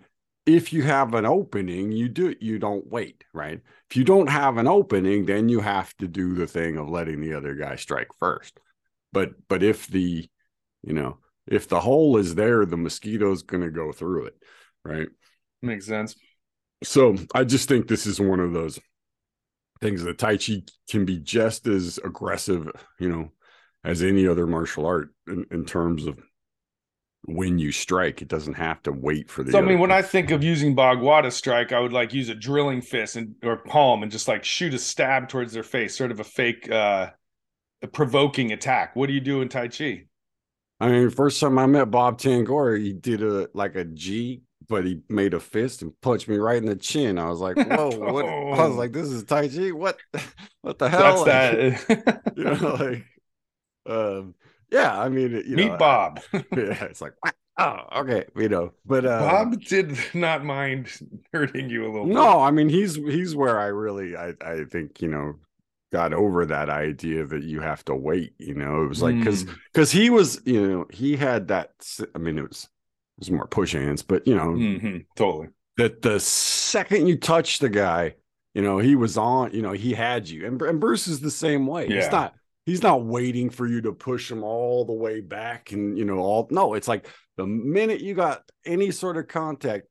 if 0.49 0.73
you 0.73 0.83
have 0.83 1.13
an 1.13 1.27
opening 1.27 1.93
you 1.93 2.09
do 2.09 2.29
it 2.29 2.39
you 2.41 2.59
don't 2.59 2.87
wait 2.91 3.25
right? 3.35 3.61
If 3.91 3.97
you 3.97 4.05
don't 4.05 4.29
have 4.29 4.57
an 4.57 4.67
opening 4.67 5.27
then 5.27 5.49
you 5.49 5.61
have 5.61 5.95
to 5.99 6.09
do 6.09 6.35
the 6.35 6.47
thing 6.47 6.77
of 6.79 6.89
letting 6.89 7.21
the 7.21 7.35
other 7.35 7.55
guy 7.55 7.77
strike 7.77 8.09
first. 8.19 8.59
But 9.13 9.33
but 9.49 9.63
if 9.63 9.87
the 9.89 10.27
you 10.83 10.93
know 10.95 11.19
if 11.47 11.69
the 11.69 11.81
hole 11.81 12.17
is 12.17 12.35
there 12.35 12.65
the 12.65 12.77
mosquito's 12.77 13.43
going 13.43 13.63
to 13.63 13.71
go 13.71 13.93
through 13.93 14.27
it 14.27 14.35
right? 14.85 15.09
Makes 15.61 15.87
sense. 15.87 16.17
So 16.83 17.17
i 17.35 17.45
just 17.45 17.69
think 17.69 17.87
this 17.87 18.07
is 18.07 18.21
one 18.21 18.41
of 18.41 18.55
those 18.55 18.79
things 19.81 20.03
that 20.03 20.19
tai 20.19 20.39
chi 20.39 20.63
can 20.89 21.05
be 21.05 21.19
just 21.19 21.67
as 21.67 22.01
aggressive 22.03 22.69
you 22.99 23.09
know 23.09 23.31
as 23.89 24.03
any 24.03 24.29
other 24.29 24.47
martial 24.47 24.85
art 24.85 25.09
in, 25.27 25.47
in 25.51 25.65
terms 25.65 26.07
of 26.07 26.21
when 27.25 27.59
you 27.59 27.73
strike. 27.73 28.21
It 28.21 28.29
doesn't 28.29 28.55
have 28.55 28.83
to 28.83 28.93
wait 28.93 29.31
for 29.31 29.43
the. 29.43 29.51
So 29.51 29.59
I 29.59 29.63
mean, 29.63 29.79
when 29.79 29.91
I 29.91 30.03
think 30.03 30.31
of 30.31 30.45
using 30.45 30.77
Bagua 30.77 31.23
to 31.23 31.31
strike, 31.31 31.73
I 31.73 31.81
would 31.81 31.93
like 31.93 32.13
use 32.13 32.29
a 32.29 32.35
drilling 32.35 32.83
fist 32.83 33.17
and 33.17 33.35
or 33.43 33.57
palm 33.57 34.03
and 34.03 34.13
just 34.13 34.29
like 34.29 34.45
shoot 34.45 34.75
a 34.75 34.79
stab 34.79 35.29
towards 35.29 35.55
their 35.55 35.63
face, 35.63 35.97
sort 35.97 36.11
of 36.11 36.21
a 36.21 36.25
fake, 36.25 36.71
uh 36.71 37.11
a 37.83 37.87
provoking 37.87 38.53
attack. 38.53 38.95
What 38.95 39.07
do 39.07 39.15
you 39.15 39.21
do 39.21 39.41
in 39.41 39.49
Tai 39.49 39.69
Chi? 39.69 40.05
I 40.81 40.89
mean, 40.91 41.11
first 41.11 41.41
time 41.41 41.59
I 41.59 41.67
met 41.67 41.91
Bob 41.91 42.21
Tangora, 42.21 42.79
he 42.79 42.93
did 42.93 43.23
a 43.23 43.49
like 43.55 43.75
a 43.75 43.85
Ji, 43.85 44.43
but 44.69 44.85
he 44.85 45.01
made 45.09 45.33
a 45.33 45.41
fist 45.41 45.81
and 45.81 45.99
punched 46.03 46.29
me 46.29 46.37
right 46.37 46.59
in 46.59 46.67
the 46.67 46.77
chin. 46.77 47.19
I 47.19 47.31
was 47.31 47.41
like, 47.41 47.57
"Whoa!" 47.57 47.89
what? 48.13 48.27
I 48.27 48.67
was 48.67 48.77
like, 48.83 48.93
"This 48.93 49.09
is 49.09 49.25
Tai 49.25 49.49
Chi? 49.49 49.71
What? 49.71 49.99
What 50.61 50.79
the 50.79 50.91
hell?" 50.91 51.25
That's 51.25 51.87
that. 51.87 52.23
you 52.37 52.45
know, 52.45 52.75
like 52.75 53.05
um, 53.89 54.35
yeah, 54.71 54.99
I 54.99 55.09
mean, 55.09 55.43
you 55.47 55.57
meet 55.57 55.69
know, 55.69 55.77
Bob. 55.77 56.21
yeah, 56.33 56.85
it's 56.85 57.01
like, 57.01 57.15
oh, 57.59 57.79
okay, 57.97 58.25
you 58.37 58.49
know, 58.49 58.73
but 58.85 59.07
uh, 59.07 59.21
Bob 59.21 59.63
did 59.63 59.97
not 60.15 60.45
mind 60.45 60.89
hurting 61.33 61.71
you 61.71 61.85
a 61.85 61.91
little. 61.91 62.07
No, 62.07 62.33
bit. 62.33 62.39
I 62.39 62.51
mean, 62.51 62.69
he's 62.69 62.97
he's 62.97 63.35
where 63.35 63.59
I 63.59 63.67
really, 63.67 64.17
I 64.17 64.35
I 64.45 64.65
think, 64.71 65.01
you 65.01 65.09
know, 65.09 65.37
got 65.91 66.13
over 66.13 66.45
that 66.47 66.69
idea 66.69 67.25
that 67.27 67.45
you 67.45 67.61
have 67.61 67.85
to 67.87 67.95
wait. 67.95 68.35
You 68.39 68.55
know, 68.55 68.85
it 68.85 68.89
was 68.89 69.03
like 69.03 69.19
because 69.19 69.45
mm. 69.45 69.57
because 69.73 69.91
he 69.91 70.11
was, 70.11 70.41
you 70.45 70.69
know, 70.69 70.87
he 70.91 71.17
had 71.17 71.49
that. 71.49 71.71
I 72.15 72.19
mean, 72.19 72.39
it 72.39 72.49
was 72.49 72.65
it 72.65 73.21
was 73.21 73.31
more 73.31 73.47
push 73.47 73.73
hands, 73.73 74.03
but 74.03 74.27
you 74.27 74.35
know, 74.35 74.51
mm-hmm, 74.51 74.99
totally. 75.17 75.49
That 75.79 76.03
the 76.03 76.21
second 76.21 77.07
you 77.07 77.17
touch 77.17 77.61
the 77.61 77.69
guy, 77.69 78.17
you 78.53 78.63
know, 78.63 78.79
he 78.79 78.97
was 78.97 79.17
on. 79.17 79.53
You 79.55 79.63
know, 79.63 79.73
he 79.73 79.95
had 79.95 80.29
you, 80.29 80.47
and, 80.47 80.61
and 80.61 80.81
Bruce 80.81 81.09
is 81.09 81.21
the 81.21 81.31
same 81.31 81.67
way. 81.67 81.89
Yeah. 81.89 81.97
It's 81.97 82.13
not 82.13 82.35
he's 82.69 82.83
not 82.83 83.03
waiting 83.03 83.49
for 83.49 83.67
you 83.67 83.81
to 83.81 83.93
push 83.93 84.31
him 84.31 84.45
all 84.45 84.85
the 84.85 84.93
way 84.93 85.23
back 85.23 85.73
and 85.73 85.97
you 85.97 86.05
know 86.05 86.19
all 86.19 86.47
no 86.51 86.75
it's 86.75 86.87
like 86.87 87.09
the 87.39 87.47
minute 87.47 88.03
you 88.03 88.15
got 88.15 88.43
any 88.67 88.91
sort 88.91 89.17
of 89.17 89.27
contact 89.27 89.87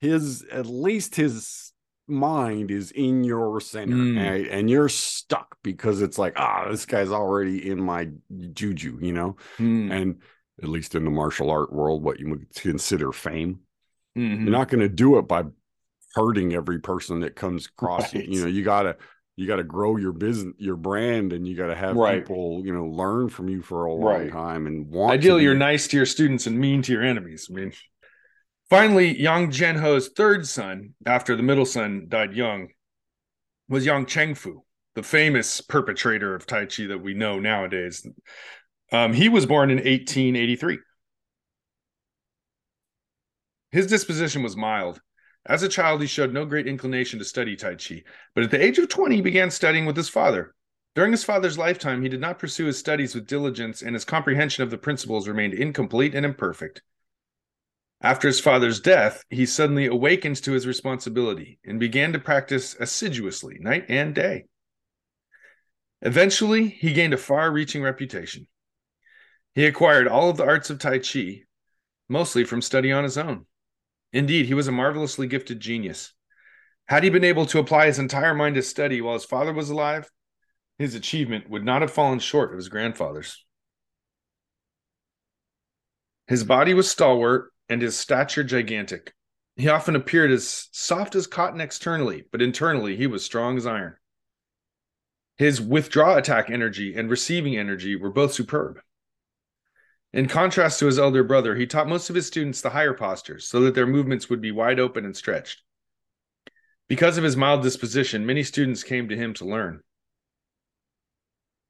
his 0.00 0.44
at 0.52 0.64
least 0.66 1.16
his 1.16 1.72
mind 2.06 2.70
is 2.70 2.92
in 2.92 3.24
your 3.24 3.60
center 3.60 3.96
mm. 3.96 4.18
and, 4.18 4.46
and, 4.46 4.70
you're 4.70 4.88
stuck 4.88 5.56
because 5.62 6.02
it's 6.02 6.18
like 6.18 6.32
ah 6.36 6.68
this 6.68 6.86
guy's 6.86 7.10
already 7.10 7.68
in 7.68 7.80
my 7.80 8.08
juju 8.52 8.98
you 9.00 9.12
know 9.12 9.36
mm. 9.58 9.90
and 9.90 10.20
at 10.62 10.68
least 10.68 10.94
in 10.94 11.04
the 11.04 11.10
martial 11.10 11.50
art 11.50 11.72
world 11.72 12.02
what 12.02 12.20
you 12.20 12.30
would 12.30 12.52
consider 12.54 13.12
fame 13.12 13.60
mm-hmm. 14.16 14.42
you're 14.42 14.52
not 14.52 14.68
going 14.68 14.80
to 14.80 14.88
do 14.88 15.18
it 15.18 15.22
by 15.22 15.42
hurting 16.14 16.52
every 16.52 16.80
person 16.80 17.20
that 17.20 17.36
comes 17.36 17.66
across 17.66 18.14
right. 18.14 18.26
you 18.26 18.34
you 18.34 18.40
know 18.40 18.48
you 18.48 18.62
gotta 18.64 18.96
you 19.36 19.46
got 19.46 19.56
to 19.56 19.64
grow 19.64 19.96
your 19.96 20.12
business, 20.12 20.54
your 20.58 20.76
brand, 20.76 21.32
and 21.32 21.46
you 21.46 21.56
got 21.56 21.68
to 21.68 21.74
have 21.74 21.96
right. 21.96 22.22
people, 22.22 22.62
you 22.64 22.74
know, 22.74 22.86
learn 22.86 23.28
from 23.28 23.48
you 23.48 23.62
for 23.62 23.86
a 23.86 23.92
long 23.92 24.22
right. 24.22 24.32
time 24.32 24.66
and 24.66 24.86
want. 24.88 25.12
Ideally, 25.12 25.44
you're 25.44 25.54
nice 25.54 25.88
to 25.88 25.96
your 25.96 26.06
students 26.06 26.46
and 26.46 26.58
mean 26.58 26.82
to 26.82 26.92
your 26.92 27.02
enemies. 27.02 27.48
I 27.50 27.54
mean, 27.54 27.72
finally, 28.68 29.18
Yang 29.18 29.50
Zhenhe's 29.52 30.08
third 30.08 30.46
son, 30.46 30.94
after 31.06 31.36
the 31.36 31.42
middle 31.42 31.64
son 31.64 32.06
died 32.08 32.34
young, 32.34 32.68
was 33.68 33.86
Yang 33.86 34.06
Chengfu, 34.06 34.56
the 34.94 35.02
famous 35.02 35.60
perpetrator 35.60 36.34
of 36.34 36.46
Tai 36.46 36.66
Chi 36.66 36.86
that 36.88 37.02
we 37.02 37.14
know 37.14 37.38
nowadays. 37.38 38.06
Um, 38.92 39.12
he 39.12 39.28
was 39.28 39.46
born 39.46 39.70
in 39.70 39.76
1883. 39.76 40.78
His 43.70 43.86
disposition 43.86 44.42
was 44.42 44.56
mild 44.56 45.00
as 45.46 45.62
a 45.62 45.68
child, 45.68 46.00
he 46.00 46.06
showed 46.06 46.32
no 46.32 46.44
great 46.44 46.66
inclination 46.66 47.18
to 47.18 47.24
study 47.24 47.56
Tai 47.56 47.76
Chi, 47.76 48.02
but 48.34 48.44
at 48.44 48.50
the 48.50 48.62
age 48.62 48.78
of 48.78 48.88
20, 48.88 49.16
he 49.16 49.22
began 49.22 49.50
studying 49.50 49.86
with 49.86 49.96
his 49.96 50.08
father. 50.08 50.54
During 50.94 51.12
his 51.12 51.24
father's 51.24 51.56
lifetime, 51.56 52.02
he 52.02 52.08
did 52.08 52.20
not 52.20 52.38
pursue 52.38 52.66
his 52.66 52.78
studies 52.78 53.14
with 53.14 53.26
diligence, 53.26 53.80
and 53.80 53.94
his 53.94 54.04
comprehension 54.04 54.62
of 54.62 54.70
the 54.70 54.78
principles 54.78 55.28
remained 55.28 55.54
incomplete 55.54 56.14
and 56.14 56.26
imperfect. 56.26 56.82
After 58.02 58.28
his 58.28 58.40
father's 58.40 58.80
death, 58.80 59.24
he 59.28 59.46
suddenly 59.46 59.86
awakened 59.86 60.42
to 60.42 60.52
his 60.52 60.66
responsibility 60.66 61.58
and 61.64 61.78
began 61.78 62.12
to 62.12 62.18
practice 62.18 62.74
assiduously, 62.80 63.58
night 63.60 63.86
and 63.88 64.14
day. 64.14 64.46
Eventually, 66.02 66.68
he 66.68 66.94
gained 66.94 67.12
a 67.12 67.18
far 67.18 67.50
reaching 67.52 67.82
reputation. 67.82 68.46
He 69.54 69.66
acquired 69.66 70.08
all 70.08 70.30
of 70.30 70.38
the 70.38 70.46
arts 70.46 70.70
of 70.70 70.78
Tai 70.78 71.00
Chi, 71.00 71.42
mostly 72.08 72.44
from 72.44 72.62
study 72.62 72.90
on 72.90 73.04
his 73.04 73.18
own. 73.18 73.46
Indeed, 74.12 74.46
he 74.46 74.54
was 74.54 74.68
a 74.68 74.72
marvelously 74.72 75.26
gifted 75.26 75.60
genius. 75.60 76.12
Had 76.86 77.04
he 77.04 77.10
been 77.10 77.24
able 77.24 77.46
to 77.46 77.60
apply 77.60 77.86
his 77.86 77.98
entire 77.98 78.34
mind 78.34 78.56
to 78.56 78.62
study 78.62 79.00
while 79.00 79.14
his 79.14 79.24
father 79.24 79.52
was 79.52 79.70
alive, 79.70 80.10
his 80.78 80.94
achievement 80.94 81.48
would 81.48 81.64
not 81.64 81.82
have 81.82 81.92
fallen 81.92 82.18
short 82.18 82.50
of 82.50 82.56
his 82.56 82.68
grandfather's. 82.68 83.44
His 86.26 86.42
body 86.42 86.74
was 86.74 86.90
stalwart 86.90 87.52
and 87.68 87.82
his 87.82 87.98
stature 87.98 88.42
gigantic. 88.42 89.14
He 89.56 89.68
often 89.68 89.94
appeared 89.94 90.30
as 90.30 90.68
soft 90.72 91.14
as 91.14 91.26
cotton 91.26 91.60
externally, 91.60 92.24
but 92.32 92.42
internally 92.42 92.96
he 92.96 93.06
was 93.06 93.24
strong 93.24 93.56
as 93.56 93.66
iron. 93.66 93.96
His 95.36 95.60
withdraw 95.60 96.16
attack 96.16 96.50
energy 96.50 96.94
and 96.94 97.10
receiving 97.10 97.56
energy 97.56 97.96
were 97.96 98.10
both 98.10 98.32
superb. 98.32 98.80
In 100.12 100.26
contrast 100.26 100.80
to 100.80 100.86
his 100.86 100.98
elder 100.98 101.22
brother, 101.22 101.54
he 101.54 101.66
taught 101.66 101.88
most 101.88 102.10
of 102.10 102.16
his 102.16 102.26
students 102.26 102.60
the 102.60 102.70
higher 102.70 102.94
postures 102.94 103.46
so 103.46 103.60
that 103.60 103.74
their 103.74 103.86
movements 103.86 104.28
would 104.28 104.40
be 104.40 104.50
wide 104.50 104.80
open 104.80 105.04
and 105.04 105.16
stretched. 105.16 105.62
Because 106.88 107.16
of 107.16 107.22
his 107.22 107.36
mild 107.36 107.62
disposition, 107.62 108.26
many 108.26 108.42
students 108.42 108.82
came 108.82 109.08
to 109.08 109.16
him 109.16 109.32
to 109.34 109.44
learn. 109.44 109.82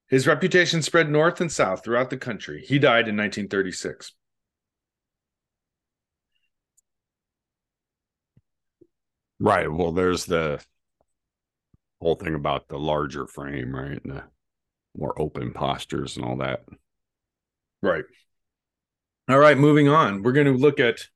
His 0.09 0.27
reputation 0.27 0.81
spread 0.81 1.11
north 1.11 1.41
and 1.41 1.53
south 1.53 1.85
throughout 1.85 2.09
the 2.09 2.17
country. 2.17 2.65
He 2.67 2.79
died 2.79 3.07
in 3.07 3.17
1936. 3.17 4.13
Right. 9.39 9.71
Well, 9.71 9.93
there's 9.93 10.25
the 10.25 10.65
whole 12.01 12.15
thing 12.15 12.35
about 12.35 12.69
the 12.69 12.79
larger 12.79 13.27
frame, 13.27 13.75
right? 13.75 14.03
And 14.03 14.15
the 14.15 14.25
more 14.97 15.19
open 15.21 15.53
postures 15.53 16.17
and 16.17 16.25
all 16.25 16.39
that. 16.39 16.65
Right. 17.83 18.05
All 19.31 19.39
right, 19.39 19.57
moving 19.57 19.89
on. 19.89 20.23
We're 20.25 20.33
going 20.33 20.49
to 20.49 20.57
look 20.57 20.81
at 20.81 21.07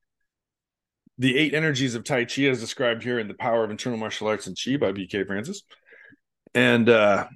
the 1.19 1.37
eight 1.37 1.53
energies 1.53 1.97
of 1.97 2.05
Tai 2.05 2.27
Chi 2.27 2.43
as 2.43 2.61
described 2.61 3.03
here 3.03 3.19
in 3.19 3.27
The 3.27 3.35
Power 3.35 3.65
of 3.65 3.73
Internal 3.73 3.99
Martial 3.99 4.29
Arts 4.29 4.47
and 4.47 4.57
Chi 4.57 4.77
by 4.77 4.93
BK 4.93 5.27
Frantzis. 5.27 5.63
And 6.55 6.89
uh, 6.89 7.27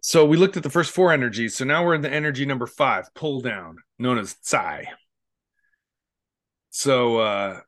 so 0.00 0.24
we 0.24 0.38
looked 0.38 0.56
at 0.56 0.62
the 0.62 0.70
first 0.70 0.92
four 0.92 1.12
energies. 1.12 1.56
So 1.56 1.66
now 1.66 1.84
we're 1.84 1.94
in 1.94 2.00
the 2.00 2.10
energy 2.10 2.46
number 2.46 2.66
five, 2.66 3.12
pull 3.14 3.42
down, 3.42 3.76
known 3.98 4.16
as 4.16 4.32
Tsai. 4.34 4.86
So 6.70 7.18
uh, 7.18 7.60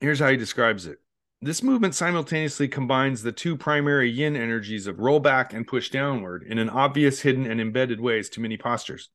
here's 0.00 0.20
how 0.20 0.28
he 0.28 0.36
describes 0.36 0.86
it. 0.86 0.98
This 1.42 1.64
movement 1.64 1.96
simultaneously 1.96 2.68
combines 2.68 3.22
the 3.22 3.32
two 3.32 3.56
primary 3.56 4.08
yin 4.08 4.36
energies 4.36 4.86
of 4.86 5.00
roll 5.00 5.18
back 5.18 5.52
and 5.52 5.66
push 5.66 5.90
downward 5.90 6.44
in 6.44 6.58
an 6.58 6.70
obvious, 6.70 7.22
hidden, 7.22 7.44
and 7.44 7.60
embedded 7.60 8.00
ways 8.00 8.28
to 8.30 8.40
many 8.40 8.56
postures. 8.56 9.10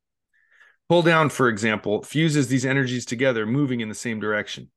Pull 0.94 1.02
down, 1.02 1.30
for 1.30 1.50
example, 1.50 2.04
fuses 2.04 2.50
these 2.50 2.68
energies 2.68 3.04
together, 3.04 3.48
moving 3.48 3.82
in 3.82 3.90
the 3.90 3.96
same 3.96 4.20
direction. 4.20 4.70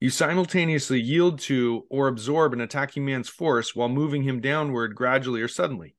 You 0.00 0.08
simultaneously 0.08 0.98
yield 0.98 1.38
to 1.40 1.84
or 1.90 2.08
absorb 2.08 2.54
an 2.54 2.62
attacking 2.62 3.04
man's 3.04 3.28
force 3.28 3.76
while 3.76 3.90
moving 3.90 4.22
him 4.22 4.40
downward 4.40 4.94
gradually 4.94 5.42
or 5.42 5.48
suddenly. 5.48 5.96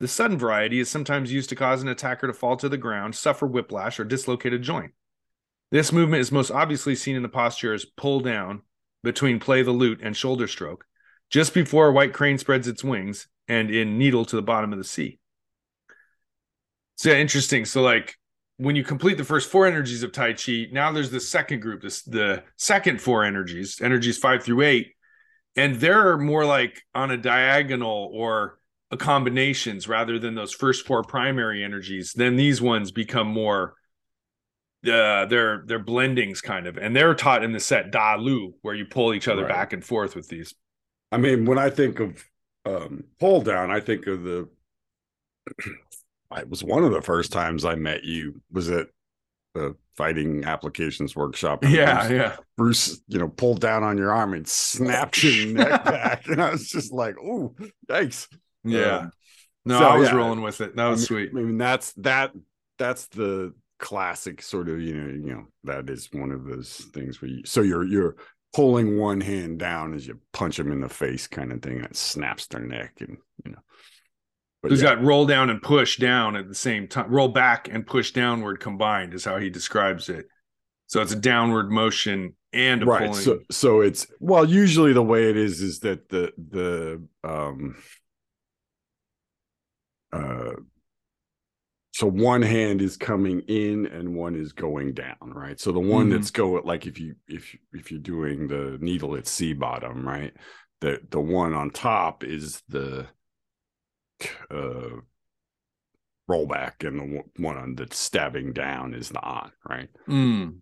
The 0.00 0.08
sudden 0.08 0.36
variety 0.36 0.78
is 0.78 0.90
sometimes 0.90 1.32
used 1.32 1.48
to 1.48 1.56
cause 1.56 1.80
an 1.80 1.88
attacker 1.88 2.26
to 2.26 2.34
fall 2.34 2.58
to 2.58 2.68
the 2.68 2.76
ground, 2.76 3.14
suffer 3.14 3.46
whiplash, 3.46 3.98
or 3.98 4.04
dislocate 4.04 4.52
a 4.52 4.58
joint. 4.58 4.92
This 5.70 5.90
movement 5.90 6.20
is 6.20 6.30
most 6.30 6.50
obviously 6.50 6.94
seen 6.94 7.16
in 7.16 7.22
the 7.22 7.30
posture 7.30 7.72
as 7.72 7.86
pull 7.86 8.20
down, 8.20 8.60
between 9.02 9.40
play 9.40 9.62
the 9.62 9.70
lute 9.70 10.00
and 10.02 10.14
shoulder 10.14 10.46
stroke, 10.46 10.84
just 11.30 11.54
before 11.54 11.88
a 11.88 11.92
white 11.92 12.12
crane 12.12 12.36
spreads 12.36 12.68
its 12.68 12.84
wings, 12.84 13.26
and 13.48 13.70
in 13.70 13.96
needle 13.96 14.26
to 14.26 14.36
the 14.36 14.42
bottom 14.42 14.70
of 14.70 14.78
the 14.78 14.84
sea. 14.84 15.18
So 16.96 17.08
yeah, 17.08 17.16
interesting. 17.16 17.64
So 17.64 17.80
like 17.80 18.18
when 18.62 18.76
you 18.76 18.84
complete 18.84 19.18
the 19.18 19.24
first 19.24 19.50
four 19.50 19.66
energies 19.66 20.02
of 20.02 20.12
Tai 20.12 20.34
Chi, 20.34 20.66
now 20.70 20.92
there's 20.92 21.10
the 21.10 21.20
second 21.20 21.60
group, 21.60 21.82
this 21.82 22.02
the 22.02 22.44
second 22.56 23.00
four 23.00 23.24
energies, 23.24 23.80
energies 23.80 24.18
five 24.18 24.42
through 24.42 24.62
eight, 24.62 24.92
and 25.56 25.76
they're 25.76 26.16
more 26.16 26.44
like 26.44 26.82
on 26.94 27.10
a 27.10 27.16
diagonal 27.16 28.10
or 28.12 28.58
a 28.90 28.96
combinations 28.96 29.88
rather 29.88 30.18
than 30.18 30.34
those 30.34 30.52
first 30.52 30.86
four 30.86 31.02
primary 31.02 31.64
energies. 31.64 32.12
Then 32.12 32.36
these 32.36 32.62
ones 32.62 32.92
become 32.92 33.26
more 33.26 33.74
uh, 34.86 35.26
they're 35.26 35.62
they're 35.66 35.82
blendings 35.82 36.42
kind 36.42 36.66
of, 36.66 36.76
and 36.76 36.94
they're 36.94 37.14
taught 37.14 37.44
in 37.44 37.52
the 37.52 37.60
set 37.60 37.90
Da 37.90 38.16
Lu, 38.16 38.54
where 38.62 38.74
you 38.74 38.84
pull 38.84 39.14
each 39.14 39.28
other 39.28 39.42
right. 39.42 39.52
back 39.52 39.72
and 39.72 39.84
forth 39.84 40.16
with 40.16 40.28
these. 40.28 40.54
I 41.10 41.18
mean, 41.18 41.44
when 41.44 41.58
I 41.58 41.70
think 41.70 42.00
of 42.00 42.24
um, 42.64 43.04
pull 43.20 43.42
down, 43.42 43.70
I 43.70 43.80
think 43.80 44.06
of 44.06 44.22
the. 44.22 44.48
It 46.36 46.48
was 46.48 46.64
one 46.64 46.84
of 46.84 46.92
the 46.92 47.02
first 47.02 47.32
times 47.32 47.64
I 47.64 47.74
met 47.74 48.04
you. 48.04 48.40
Was 48.50 48.68
it 48.68 48.88
the 49.54 49.76
fighting 49.96 50.44
applications 50.44 51.14
workshop? 51.14 51.64
Yeah, 51.64 52.06
Bruce, 52.06 52.10
yeah. 52.10 52.36
Bruce, 52.56 53.00
you 53.08 53.18
know, 53.18 53.28
pulled 53.28 53.60
down 53.60 53.82
on 53.82 53.98
your 53.98 54.12
arm 54.12 54.34
and 54.34 54.46
snapped 54.46 55.22
your 55.22 55.46
neck 55.54 55.84
back, 55.84 56.26
and 56.26 56.40
I 56.42 56.50
was 56.50 56.68
just 56.68 56.92
like, 56.92 57.16
"Oh, 57.22 57.54
thanks." 57.88 58.28
Yeah. 58.64 58.96
Um, 58.96 59.12
no, 59.64 59.78
so, 59.78 59.86
I 59.86 59.96
was 59.96 60.08
yeah. 60.08 60.16
rolling 60.16 60.42
with 60.42 60.60
it. 60.60 60.76
That 60.76 60.88
was 60.88 61.10
I 61.10 61.14
mean, 61.14 61.28
sweet. 61.28 61.30
I 61.38 61.42
mean, 61.44 61.58
that's 61.58 61.92
that. 61.94 62.32
That's 62.78 63.06
the 63.08 63.54
classic 63.82 64.40
sort 64.40 64.68
of 64.68 64.80
you 64.80 64.94
know 64.94 65.08
you 65.08 65.34
know 65.34 65.44
that 65.64 65.90
is 65.90 66.08
one 66.12 66.30
of 66.30 66.44
those 66.44 66.88
things 66.94 67.20
where 67.20 67.28
you 67.28 67.42
so 67.44 67.62
you're 67.62 67.84
you're 67.84 68.14
pulling 68.54 68.96
one 68.96 69.20
hand 69.20 69.58
down 69.58 69.92
as 69.92 70.06
you 70.06 70.18
punch 70.32 70.56
them 70.56 70.70
in 70.70 70.80
the 70.80 70.88
face 70.88 71.26
kind 71.26 71.50
of 71.50 71.60
thing 71.60 71.80
that 71.82 71.96
snaps 71.96 72.46
their 72.46 72.60
neck 72.60 72.92
and 73.00 73.18
you 73.44 73.50
know 73.50 73.58
but 74.62 74.70
he's 74.70 74.82
yeah. 74.82 74.94
got 74.94 75.02
roll 75.02 75.26
down 75.26 75.50
and 75.50 75.60
push 75.60 75.98
down 75.98 76.36
at 76.36 76.48
the 76.48 76.54
same 76.54 76.86
time 76.86 77.10
roll 77.10 77.28
back 77.28 77.68
and 77.68 77.86
push 77.86 78.12
downward 78.12 78.60
combined 78.60 79.12
is 79.12 79.24
how 79.24 79.38
he 79.38 79.50
describes 79.50 80.08
it 80.08 80.26
so 80.86 81.00
it's 81.00 81.12
a 81.12 81.16
downward 81.16 81.70
motion 81.70 82.34
and 82.52 82.86
right 82.86 83.10
pulling. 83.10 83.22
so 83.22 83.40
so 83.50 83.80
it's 83.80 84.06
well 84.20 84.44
usually 84.44 84.92
the 84.92 85.02
way 85.02 85.28
it 85.30 85.36
is 85.36 85.60
is 85.60 85.80
that 85.80 86.08
the 86.08 86.32
the 86.50 87.02
um 87.24 87.74
uh 90.12 90.52
so 91.94 92.06
one 92.06 92.42
hand 92.42 92.80
is 92.80 92.96
coming 92.96 93.40
in 93.48 93.86
and 93.86 94.14
one 94.14 94.34
is 94.34 94.52
going 94.52 94.92
down 94.92 95.16
right 95.22 95.58
so 95.58 95.72
the 95.72 95.80
one 95.80 96.06
mm-hmm. 96.06 96.12
that's 96.12 96.30
going 96.30 96.62
like 96.64 96.86
if 96.86 96.98
you 97.00 97.14
if 97.26 97.56
if 97.72 97.90
you're 97.90 98.00
doing 98.00 98.48
the 98.48 98.78
needle 98.80 99.16
at 99.16 99.26
sea 99.26 99.54
bottom 99.54 100.06
right 100.06 100.34
the 100.82 101.00
the 101.10 101.20
one 101.20 101.54
on 101.54 101.70
top 101.70 102.24
is 102.24 102.62
the 102.68 103.06
uh 104.50 104.96
rollback 106.30 106.86
and 106.86 106.98
the 106.98 107.22
one 107.42 107.56
on 107.56 107.74
the 107.74 107.86
stabbing 107.90 108.52
down 108.52 108.94
is 108.94 109.08
the 109.08 109.20
on 109.20 109.50
right 109.68 109.88
mm. 110.08 110.54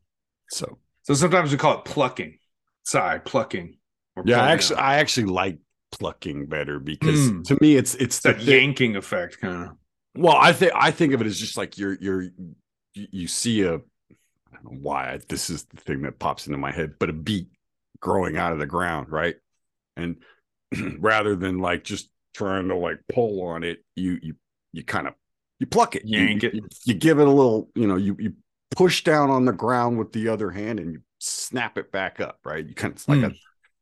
so 0.50 0.78
so 1.02 1.14
sometimes 1.14 1.52
we 1.52 1.58
call 1.58 1.78
it 1.78 1.84
plucking 1.84 2.38
sorry 2.84 3.20
plucking 3.20 3.76
yeah 4.24 4.42
actually 4.42 4.78
i 4.78 4.98
actually 4.98 5.26
like 5.26 5.58
plucking 5.92 6.46
better 6.46 6.78
because 6.78 7.30
mm. 7.30 7.44
to 7.44 7.58
me 7.60 7.76
it's 7.76 7.94
it's, 7.96 8.16
it's 8.16 8.20
that 8.20 8.40
yanking 8.40 8.96
effect 8.96 9.40
kind 9.40 9.68
of 9.68 9.76
well, 10.14 10.36
I 10.36 10.52
think 10.52 10.72
I 10.74 10.90
think 10.90 11.12
of 11.12 11.20
it 11.20 11.26
as 11.26 11.38
just 11.38 11.56
like 11.56 11.78
you're 11.78 11.94
you're 11.94 12.26
you 12.94 13.28
see 13.28 13.62
a 13.62 13.74
I 13.74 14.54
don't 14.54 14.64
know 14.64 14.78
why 14.82 15.20
this 15.28 15.50
is 15.50 15.64
the 15.64 15.76
thing 15.76 16.02
that 16.02 16.18
pops 16.18 16.46
into 16.46 16.58
my 16.58 16.72
head, 16.72 16.94
but 16.98 17.10
a 17.10 17.12
beet 17.12 17.48
growing 18.00 18.36
out 18.36 18.52
of 18.52 18.58
the 18.58 18.66
ground, 18.66 19.10
right? 19.10 19.36
And 19.96 20.16
rather 20.98 21.36
than 21.36 21.58
like 21.58 21.84
just 21.84 22.10
trying 22.34 22.68
to 22.68 22.76
like 22.76 23.00
pull 23.12 23.42
on 23.42 23.64
it, 23.64 23.84
you 23.96 24.18
you 24.22 24.34
you 24.72 24.84
kind 24.84 25.06
of 25.06 25.14
you 25.58 25.66
pluck 25.66 25.96
it, 25.96 26.02
yank 26.04 26.42
you, 26.42 26.48
it, 26.48 26.54
you, 26.54 26.68
you 26.84 26.94
give 26.94 27.18
it 27.18 27.26
a 27.26 27.30
little, 27.30 27.68
you 27.74 27.86
know, 27.86 27.96
you 27.96 28.16
you 28.18 28.34
push 28.74 29.04
down 29.04 29.30
on 29.30 29.44
the 29.44 29.52
ground 29.52 29.98
with 29.98 30.12
the 30.12 30.28
other 30.28 30.50
hand 30.50 30.80
and 30.80 30.92
you 30.92 31.02
snap 31.18 31.76
it 31.76 31.92
back 31.92 32.20
up, 32.20 32.38
right? 32.44 32.66
You 32.66 32.74
kind 32.74 32.94
of 32.94 33.08
like 33.08 33.18
mm. 33.18 33.24
a 33.24 33.28
hmm. 33.28 33.34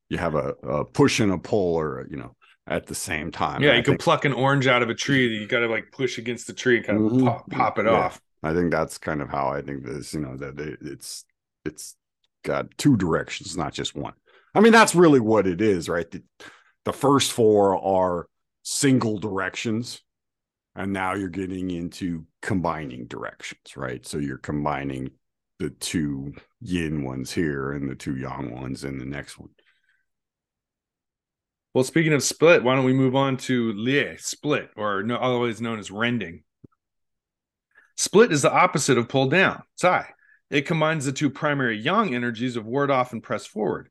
you 0.09 0.19
have 0.19 0.35
a, 0.35 0.55
a 0.63 0.85
push 0.85 1.21
and 1.21 1.33
a 1.33 1.39
pull 1.39 1.75
or 1.77 2.07
you 2.11 2.17
know 2.17 2.35
at 2.67 2.87
the 2.87 2.95
same 2.95 3.31
time. 3.31 3.63
Yeah, 3.63 3.77
you 3.77 3.83
can 3.83 3.93
think, 3.93 4.01
pluck 4.01 4.25
an 4.25 4.33
orange 4.33 4.67
out 4.67 4.83
of 4.83 4.91
a 4.91 4.95
tree. 4.95 5.29
That 5.29 5.35
you 5.41 5.47
got 5.47 5.61
to 5.61 5.69
like 5.69 5.93
push 5.93 6.19
against 6.19 6.47
the 6.47 6.53
tree 6.53 6.79
and 6.79 6.87
kind 6.87 6.99
of 6.99 7.13
mm-hmm. 7.13 7.27
pop, 7.27 7.51
pop, 7.51 7.79
it 7.79 7.87
yeah. 7.87 7.93
off. 7.93 8.21
I 8.43 8.53
think 8.55 8.71
that's 8.71 8.99
kind 8.99 9.23
of 9.23 9.29
how 9.29 9.49
I 9.49 9.63
think 9.63 9.85
this. 9.85 10.15
You 10.15 10.21
know 10.21 10.37
that 10.37 10.59
it, 10.59 10.79
it's 10.83 11.25
it's 11.65 11.97
got 12.45 12.77
two 12.77 12.97
directions, 12.97 13.57
not 13.57 13.73
just 13.73 13.95
one. 13.95 14.15
I 14.55 14.61
mean, 14.61 14.73
that's 14.73 14.95
really 14.95 15.21
what 15.21 15.47
it 15.47 15.61
is, 15.61 15.89
right? 15.89 16.11
The, 16.11 16.23
the 16.85 16.93
first 16.93 17.33
four 17.33 17.77
are 17.77 18.27
single 18.71 19.17
directions, 19.17 20.03
and 20.75 20.93
now 20.93 21.15
you're 21.15 21.31
getting 21.31 21.71
into 21.71 22.27
combining 22.43 23.07
directions, 23.07 23.77
right? 23.77 24.07
So 24.07 24.19
you're 24.19 24.37
combining 24.37 25.11
the 25.59 25.71
two 25.71 26.35
yin 26.61 27.03
ones 27.03 27.33
here 27.33 27.73
and 27.73 27.89
the 27.89 27.95
two 27.95 28.17
yang 28.17 28.53
ones 28.55 28.85
in 28.85 28.99
the 28.99 29.07
next 29.07 29.39
one. 29.39 29.49
Well, 31.73 31.83
speaking 31.83 32.13
of 32.13 32.23
split, 32.23 32.63
why 32.63 32.77
don't 32.77 32.85
we 32.85 32.93
move 32.93 33.17
on 33.17 33.39
to 33.39 33.73
Lieh, 33.73 34.19
split, 34.19 34.69
or 34.77 35.03
no, 35.03 35.17
otherwise 35.17 35.63
known 35.63 35.79
as 35.79 35.91
rending. 35.91 36.43
Split 37.97 38.33
is 38.33 38.43
the 38.43 38.53
opposite 38.53 38.99
of 38.99 39.09
pull 39.09 39.29
down, 39.29 39.63
Tsai. 39.77 40.07
It 40.51 40.67
combines 40.67 41.07
the 41.07 41.13
two 41.13 41.31
primary 41.31 41.79
yang 41.79 42.15
energies 42.15 42.57
of 42.57 42.67
ward 42.67 42.91
off 42.91 43.13
and 43.13 43.23
press 43.23 43.47
forward. 43.47 43.89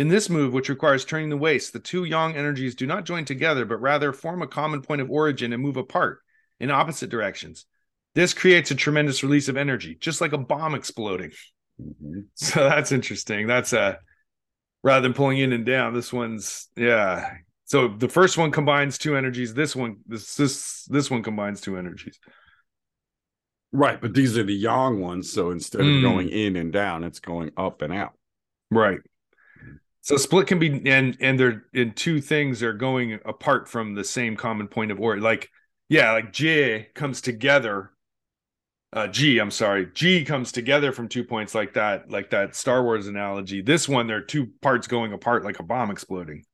In 0.00 0.08
this 0.08 0.30
move, 0.30 0.54
which 0.54 0.70
requires 0.70 1.04
turning 1.04 1.28
the 1.28 1.36
waist, 1.36 1.74
the 1.74 1.78
two 1.78 2.04
yang 2.04 2.34
energies 2.34 2.74
do 2.74 2.86
not 2.86 3.04
join 3.04 3.26
together, 3.26 3.66
but 3.66 3.82
rather 3.82 4.14
form 4.14 4.40
a 4.40 4.46
common 4.46 4.80
point 4.80 5.02
of 5.02 5.10
origin 5.10 5.52
and 5.52 5.62
move 5.62 5.76
apart 5.76 6.20
in 6.58 6.70
opposite 6.70 7.10
directions. 7.10 7.66
This 8.14 8.32
creates 8.32 8.70
a 8.70 8.74
tremendous 8.74 9.22
release 9.22 9.48
of 9.48 9.58
energy, 9.58 9.98
just 10.00 10.22
like 10.22 10.32
a 10.32 10.38
bomb 10.38 10.74
exploding. 10.74 11.32
Mm-hmm. 11.78 12.20
So 12.34 12.66
that's 12.66 12.92
interesting. 12.92 13.46
That's 13.46 13.74
a 13.74 13.98
rather 14.82 15.02
than 15.02 15.12
pulling 15.12 15.36
in 15.36 15.52
and 15.52 15.66
down. 15.66 15.92
This 15.92 16.14
one's 16.14 16.68
yeah. 16.78 17.34
So 17.66 17.88
the 17.88 18.08
first 18.08 18.38
one 18.38 18.52
combines 18.52 18.96
two 18.96 19.18
energies. 19.18 19.52
This 19.52 19.76
one, 19.76 19.98
this 20.06 20.34
this 20.34 20.86
this 20.86 21.10
one 21.10 21.22
combines 21.22 21.60
two 21.60 21.76
energies. 21.76 22.18
Right, 23.70 24.00
but 24.00 24.14
these 24.14 24.38
are 24.38 24.44
the 24.44 24.54
yang 24.54 24.98
ones. 24.98 25.30
So 25.30 25.50
instead 25.50 25.82
mm. 25.82 25.98
of 25.98 26.02
going 26.02 26.30
in 26.30 26.56
and 26.56 26.72
down, 26.72 27.04
it's 27.04 27.20
going 27.20 27.50
up 27.58 27.82
and 27.82 27.92
out. 27.92 28.14
Right. 28.70 29.00
So 30.02 30.16
split 30.16 30.46
can 30.46 30.58
be 30.58 30.90
and 30.90 31.16
and 31.20 31.38
they're 31.38 31.64
in 31.72 31.92
two 31.92 32.20
things 32.20 32.62
are 32.62 32.72
going 32.72 33.20
apart 33.24 33.68
from 33.68 33.94
the 33.94 34.04
same 34.04 34.36
common 34.36 34.68
point 34.68 34.90
of 34.90 35.00
origin. 35.00 35.22
Like 35.22 35.50
yeah, 35.88 36.12
like 36.12 36.32
J 36.32 36.88
comes 36.94 37.20
together 37.20 37.92
uh 38.92 39.06
Ji, 39.06 39.38
I'm 39.38 39.50
sorry, 39.50 39.86
Ji 39.94 40.24
comes 40.24 40.52
together 40.52 40.92
from 40.92 41.08
two 41.08 41.24
points 41.24 41.54
like 41.54 41.74
that, 41.74 42.10
like 42.10 42.30
that 42.30 42.56
Star 42.56 42.82
Wars 42.82 43.06
analogy. 43.06 43.62
This 43.62 43.88
one, 43.88 44.06
there 44.06 44.16
are 44.16 44.22
two 44.22 44.48
parts 44.62 44.86
going 44.86 45.12
apart 45.12 45.44
like 45.44 45.60
a 45.60 45.64
bomb 45.64 45.90
exploding. 45.90 46.44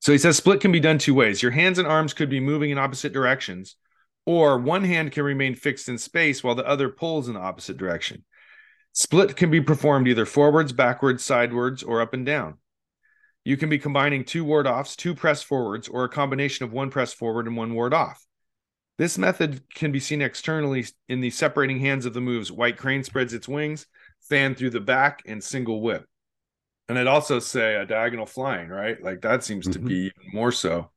So 0.00 0.12
he 0.12 0.18
says 0.18 0.36
split 0.36 0.60
can 0.60 0.70
be 0.70 0.80
done 0.80 0.98
two 0.98 1.14
ways. 1.14 1.42
Your 1.42 1.50
hands 1.50 1.78
and 1.78 1.88
arms 1.88 2.12
could 2.12 2.28
be 2.28 2.40
moving 2.40 2.70
in 2.70 2.78
opposite 2.78 3.12
directions, 3.12 3.76
or 4.26 4.58
one 4.58 4.84
hand 4.84 5.12
can 5.12 5.24
remain 5.24 5.54
fixed 5.54 5.88
in 5.88 5.98
space 5.98 6.44
while 6.44 6.54
the 6.54 6.66
other 6.66 6.88
pulls 6.88 7.26
in 7.26 7.34
the 7.34 7.40
opposite 7.40 7.78
direction. 7.78 8.24
Split 8.94 9.36
can 9.36 9.50
be 9.50 9.60
performed 9.60 10.06
either 10.06 10.24
forwards, 10.24 10.72
backwards, 10.72 11.22
sidewards, 11.22 11.82
or 11.82 12.00
up 12.00 12.14
and 12.14 12.24
down. 12.24 12.58
You 13.44 13.56
can 13.56 13.68
be 13.68 13.78
combining 13.78 14.24
two 14.24 14.44
ward 14.44 14.66
offs, 14.68 14.96
two 14.96 15.14
press 15.14 15.42
forwards, 15.42 15.88
or 15.88 16.04
a 16.04 16.08
combination 16.08 16.64
of 16.64 16.72
one 16.72 16.90
press 16.90 17.12
forward 17.12 17.46
and 17.46 17.56
one 17.56 17.74
ward 17.74 17.92
off. 17.92 18.24
This 18.96 19.18
method 19.18 19.62
can 19.74 19.90
be 19.90 19.98
seen 19.98 20.22
externally 20.22 20.86
in 21.08 21.20
the 21.20 21.30
separating 21.30 21.80
hands 21.80 22.06
of 22.06 22.14
the 22.14 22.20
moves. 22.20 22.52
White 22.52 22.78
crane 22.78 23.02
spreads 23.02 23.34
its 23.34 23.48
wings, 23.48 23.86
fan 24.20 24.54
through 24.54 24.70
the 24.70 24.80
back, 24.80 25.22
and 25.26 25.42
single 25.42 25.82
whip. 25.82 26.06
And 26.88 26.96
I'd 26.96 27.08
also 27.08 27.40
say 27.40 27.74
a 27.74 27.84
diagonal 27.84 28.26
flying, 28.26 28.68
right? 28.68 29.02
Like 29.02 29.22
that 29.22 29.42
seems 29.42 29.66
to 29.68 29.80
Mhm. 29.80 29.88
be 29.88 29.94
even 29.94 30.32
more 30.32 30.52
so. 30.52 30.92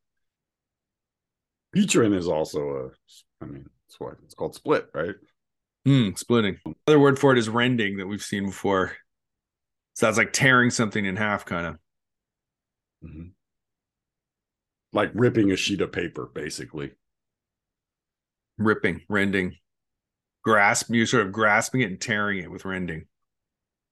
Featuring 1.74 2.14
is 2.14 2.28
also 2.28 2.60
a, 2.70 3.44
I 3.44 3.48
mean, 3.48 3.68
it's 3.88 4.00
what 4.00 4.18
it's 4.24 4.36
called 4.36 4.54
split, 4.54 4.90
right? 4.94 5.16
Hmm, 5.88 6.10
splitting. 6.16 6.60
Another 6.86 7.00
word 7.00 7.18
for 7.18 7.32
it 7.32 7.38
is 7.38 7.48
rending 7.48 7.96
that 7.96 8.08
we've 8.08 8.22
seen 8.22 8.48
before. 8.48 8.92
So 9.94 10.06
that's 10.06 10.18
like 10.18 10.34
tearing 10.34 10.70
something 10.70 11.06
in 11.06 11.16
half, 11.16 11.46
kind 11.46 11.66
of. 11.66 11.80
Mhm. 13.06 13.32
Like 14.92 15.12
ripping 15.14 15.50
a 15.52 15.56
sheet 15.56 15.80
of 15.80 15.94
paper, 15.94 16.26
basically. 16.26 16.92
Ripping, 18.58 19.04
rending, 19.08 19.56
grasp. 20.44 20.90
You're 20.90 21.06
sort 21.06 21.26
of 21.26 21.32
grasping 21.32 21.80
it 21.80 21.90
and 21.90 22.02
tearing 22.02 22.40
it 22.40 22.52
with 22.52 22.66
rending. 22.66 23.08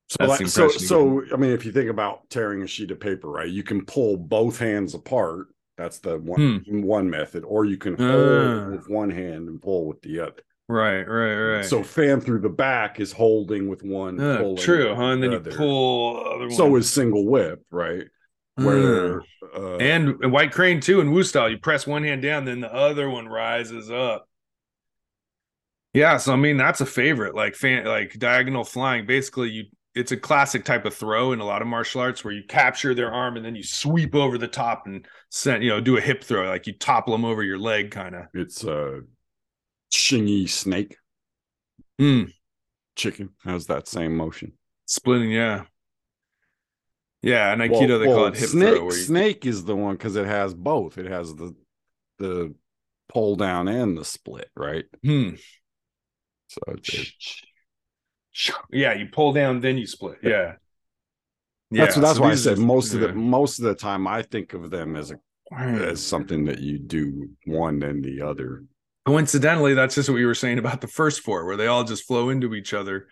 So, 0.09 0.17
That's 0.19 0.41
like, 0.41 0.49
so, 0.49 0.67
so 0.67 1.23
I 1.33 1.37
mean, 1.37 1.51
if 1.51 1.65
you 1.65 1.71
think 1.71 1.89
about 1.89 2.29
tearing 2.29 2.61
a 2.61 2.67
sheet 2.67 2.91
of 2.91 2.99
paper, 2.99 3.29
right, 3.29 3.47
you 3.49 3.63
can 3.63 3.85
pull 3.85 4.17
both 4.17 4.59
hands 4.59 4.93
apart. 4.95 5.47
That's 5.77 5.99
the 5.99 6.19
one 6.19 6.61
one 6.67 7.09
method, 7.09 7.45
or 7.45 7.63
you 7.63 7.77
can 7.77 7.95
hold 7.95 8.11
Ah. 8.11 8.69
with 8.69 8.89
one 8.89 9.11
hand 9.11 9.47
and 9.47 9.61
pull 9.61 9.87
with 9.87 10.01
the 10.01 10.19
other. 10.19 10.41
Right, 10.67 11.03
right, 11.03 11.35
right. 11.35 11.65
So 11.65 11.83
fan 11.83 12.21
through 12.21 12.39
the 12.39 12.49
back 12.49 12.99
is 12.99 13.11
holding 13.11 13.67
with 13.69 13.83
one. 13.83 14.19
Uh, 14.19 14.55
true, 14.57 14.95
huh? 14.95 15.03
And 15.03 15.21
the 15.21 15.29
then 15.29 15.45
you 15.45 15.51
pull 15.51 16.17
other 16.25 16.47
one. 16.47 16.51
So 16.51 16.75
is 16.75 16.89
single 16.89 17.25
whip, 17.25 17.63
right? 17.69 18.05
Where 18.55 19.21
uh, 19.55 19.75
and, 19.77 20.31
white 20.31 20.51
crane 20.51 20.79
too 20.79 21.01
in 21.01 21.11
Wu 21.11 21.23
style, 21.23 21.49
you 21.49 21.57
press 21.57 21.85
one 21.85 22.03
hand 22.03 22.21
down, 22.21 22.45
then 22.45 22.61
the 22.61 22.73
other 22.73 23.09
one 23.09 23.27
rises 23.27 23.91
up. 23.91 24.27
Yeah, 25.93 26.17
so 26.17 26.33
I 26.33 26.35
mean 26.35 26.57
that's 26.57 26.81
a 26.81 26.85
favorite, 26.85 27.35
like 27.35 27.55
fan, 27.55 27.85
like 27.85 28.17
diagonal 28.17 28.63
flying. 28.63 29.05
Basically, 29.05 29.49
you 29.49 29.65
it's 29.93 30.11
a 30.11 30.17
classic 30.17 30.65
type 30.65 30.85
of 30.85 30.93
throw 30.93 31.31
in 31.31 31.39
a 31.39 31.45
lot 31.45 31.61
of 31.61 31.67
martial 31.67 32.01
arts 32.01 32.23
where 32.23 32.33
you 32.33 32.43
capture 32.47 32.93
their 32.93 33.13
arm 33.13 33.37
and 33.37 33.45
then 33.45 33.55
you 33.55 33.63
sweep 33.63 34.13
over 34.13 34.37
the 34.37 34.47
top 34.47 34.87
and 34.87 35.05
send, 35.29 35.63
you 35.63 35.69
know, 35.69 35.79
do 35.79 35.97
a 35.97 36.01
hip 36.01 36.21
throw, 36.23 36.49
like 36.49 36.67
you 36.67 36.73
topple 36.73 37.13
them 37.13 37.23
over 37.23 37.43
your 37.43 37.57
leg, 37.57 37.91
kind 37.91 38.13
of. 38.13 38.25
it's 38.33 38.63
a 38.65 39.01
Xingyi 39.95 40.49
snake 40.49 40.97
Mm, 41.99 42.31
chicken 42.95 43.29
has 43.43 43.67
that 43.67 43.87
same 43.87 44.15
motion. 44.15 44.53
splitting, 44.85 45.31
yeah, 45.31 45.65
yeah. 47.21 47.53
In 47.53 47.59
Aikido, 47.59 47.99
they 47.99 48.07
call 48.07 48.27
it 48.27 48.35
hip 48.35 48.49
snake, 48.49 48.75
throw. 48.75 48.89
You, 48.89 48.91
snake 48.91 49.45
is 49.45 49.63
the 49.65 49.75
one 49.75 49.95
because 49.95 50.15
it 50.15 50.25
has 50.25 50.53
both. 50.53 50.97
It 50.97 51.07
has 51.07 51.33
the 51.35 51.55
the 52.19 52.53
pull 53.09 53.35
down 53.35 53.67
and 53.67 53.97
the 53.97 54.05
split, 54.05 54.49
right? 54.55 54.85
hmm. 55.03 55.31
So 56.47 56.61
it's, 56.67 57.41
Yeah, 58.71 58.93
you 58.93 59.07
pull 59.11 59.33
down, 59.33 59.61
then 59.61 59.77
you 59.77 59.87
split. 59.87 60.19
Yeah. 60.21 60.55
that's 61.71 61.95
Yeah, 61.95 62.01
that's 62.01 62.17
so 62.17 62.23
why 62.23 62.31
I 62.31 62.35
said 62.35 62.57
most 62.57 62.93
of 62.93 63.01
the 63.01 63.13
most 63.13 63.59
of 63.59 63.65
the 63.65 63.75
time 63.75 64.07
I 64.07 64.21
think 64.21 64.53
of 64.53 64.69
them 64.69 64.95
as 64.95 65.11
a 65.11 65.19
as 65.53 66.05
something 66.05 66.45
that 66.45 66.59
you 66.59 66.79
do 66.79 67.29
one 67.45 67.81
and 67.83 68.03
the 68.03 68.21
other. 68.21 68.63
Coincidentally, 69.05 69.75
that's 69.75 69.95
just 69.95 70.09
what 70.09 70.15
we 70.15 70.25
were 70.25 70.33
saying 70.33 70.57
about 70.57 70.81
the 70.81 70.87
first 70.87 71.21
four, 71.21 71.45
where 71.45 71.57
they 71.57 71.67
all 71.67 71.83
just 71.83 72.07
flow 72.07 72.29
into 72.29 72.55
each 72.55 72.73
other. 72.73 73.07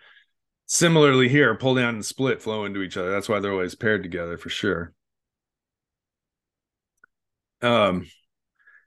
Similarly, 0.66 1.28
here, 1.28 1.54
pull 1.54 1.76
down 1.76 1.94
and 1.94 2.04
split 2.04 2.42
flow 2.42 2.64
into 2.64 2.82
each 2.82 2.96
other. 2.96 3.12
That's 3.12 3.28
why 3.28 3.38
they're 3.38 3.52
always 3.52 3.74
paired 3.74 4.02
together 4.02 4.36
for 4.36 4.48
sure. 4.48 4.92
Um, 7.62 8.08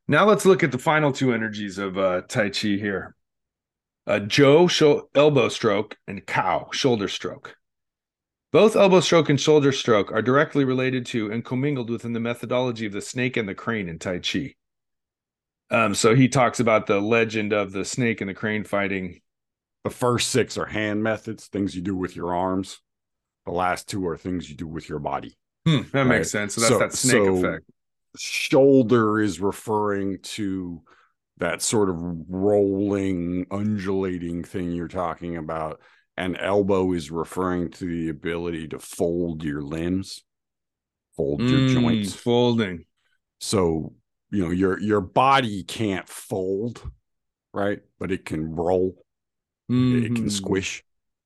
now 0.08 0.26
let's 0.26 0.46
look 0.46 0.64
at 0.64 0.72
the 0.72 0.78
final 0.78 1.12
two 1.12 1.34
energies 1.34 1.78
of 1.78 1.98
uh, 1.98 2.22
Tai 2.28 2.50
Chi 2.50 2.70
here. 2.70 3.16
Uh, 4.06 4.20
Jou 4.20 4.68
sho- 4.68 5.10
elbow 5.16 5.50
stroke 5.50 5.98
and 6.08 6.26
Kao 6.26 6.70
shoulder 6.72 7.08
stroke. 7.08 7.56
Both 8.52 8.76
elbow 8.76 9.02
stroke 9.02 9.30
and 9.30 9.40
shoulder 9.40 9.72
stroke 9.72 10.12
are 10.12 10.22
directly 10.22 10.64
related 10.64 11.06
to 11.08 11.32
and 11.32 11.44
commingled 11.44 11.90
within 11.90 12.14
the 12.14 12.20
methodology 12.20 12.86
of 12.86 12.94
the 12.94 13.02
snake 13.02 13.38
and 13.38 13.48
the 13.48 13.56
crane 13.56 13.90
in 13.90 14.00
Tai 14.00 14.20
Chi. 14.20 14.56
Um, 15.70 15.94
so 15.94 16.16
he 16.16 16.28
talks 16.30 16.60
about 16.60 16.88
the 16.88 17.00
legend 17.02 17.52
of 17.54 17.72
the 17.72 17.84
snake 17.86 18.22
and 18.22 18.30
the 18.30 18.34
crane 18.34 18.64
fighting. 18.64 19.22
The 19.84 19.90
first 19.90 20.30
six 20.30 20.58
are 20.58 20.66
hand 20.66 21.04
methods, 21.04 21.48
things 21.48 21.76
you 21.76 21.82
do 21.82 21.96
with 21.96 22.16
your 22.16 22.34
arms. 22.36 22.80
The 23.46 23.52
last 23.52 23.88
two 23.88 24.06
are 24.08 24.18
things 24.18 24.50
you 24.50 24.56
do 24.56 24.68
with 24.68 24.90
your 24.90 25.00
body. 25.00 25.38
Hmm, 25.66 25.82
that 25.92 25.94
Right. 25.94 26.08
makes 26.08 26.32
sense. 26.32 26.56
So 26.56 26.62
that's 26.62 26.72
So- 26.72 26.80
that 26.80 26.94
snake 26.94 27.24
so- 27.26 27.36
effect. 27.38 27.66
Shoulder 28.18 29.20
is 29.20 29.40
referring 29.40 30.20
to 30.24 30.82
that 31.38 31.62
sort 31.62 31.90
of 31.90 31.98
rolling, 32.30 33.46
undulating 33.52 34.44
thing 34.44 34.72
you're 34.72 34.88
talking 34.88 35.38
about. 35.38 35.80
And 36.16 36.36
elbow 36.40 36.94
is 36.94 37.12
referring 37.12 37.70
to 37.72 37.86
the 37.86 38.10
ability 38.10 38.70
to 38.70 38.80
fold 38.80 39.44
your 39.44 39.62
limbs, 39.62 40.24
fold 41.16 41.42
your 41.42 41.60
Mm, 41.60 41.74
joints. 41.74 42.14
folding. 42.16 42.86
So, 43.40 43.94
you 44.32 44.44
know, 44.46 44.52
your 44.52 44.80
your 44.80 45.02
body 45.02 45.64
can't 45.64 46.08
fold, 46.08 46.90
right? 47.54 47.82
But 48.00 48.12
it 48.12 48.26
can 48.26 48.56
roll. 48.56 48.96
it 49.70 50.16
can 50.16 50.26
Mhm. 50.28 50.32
squish 50.32 50.84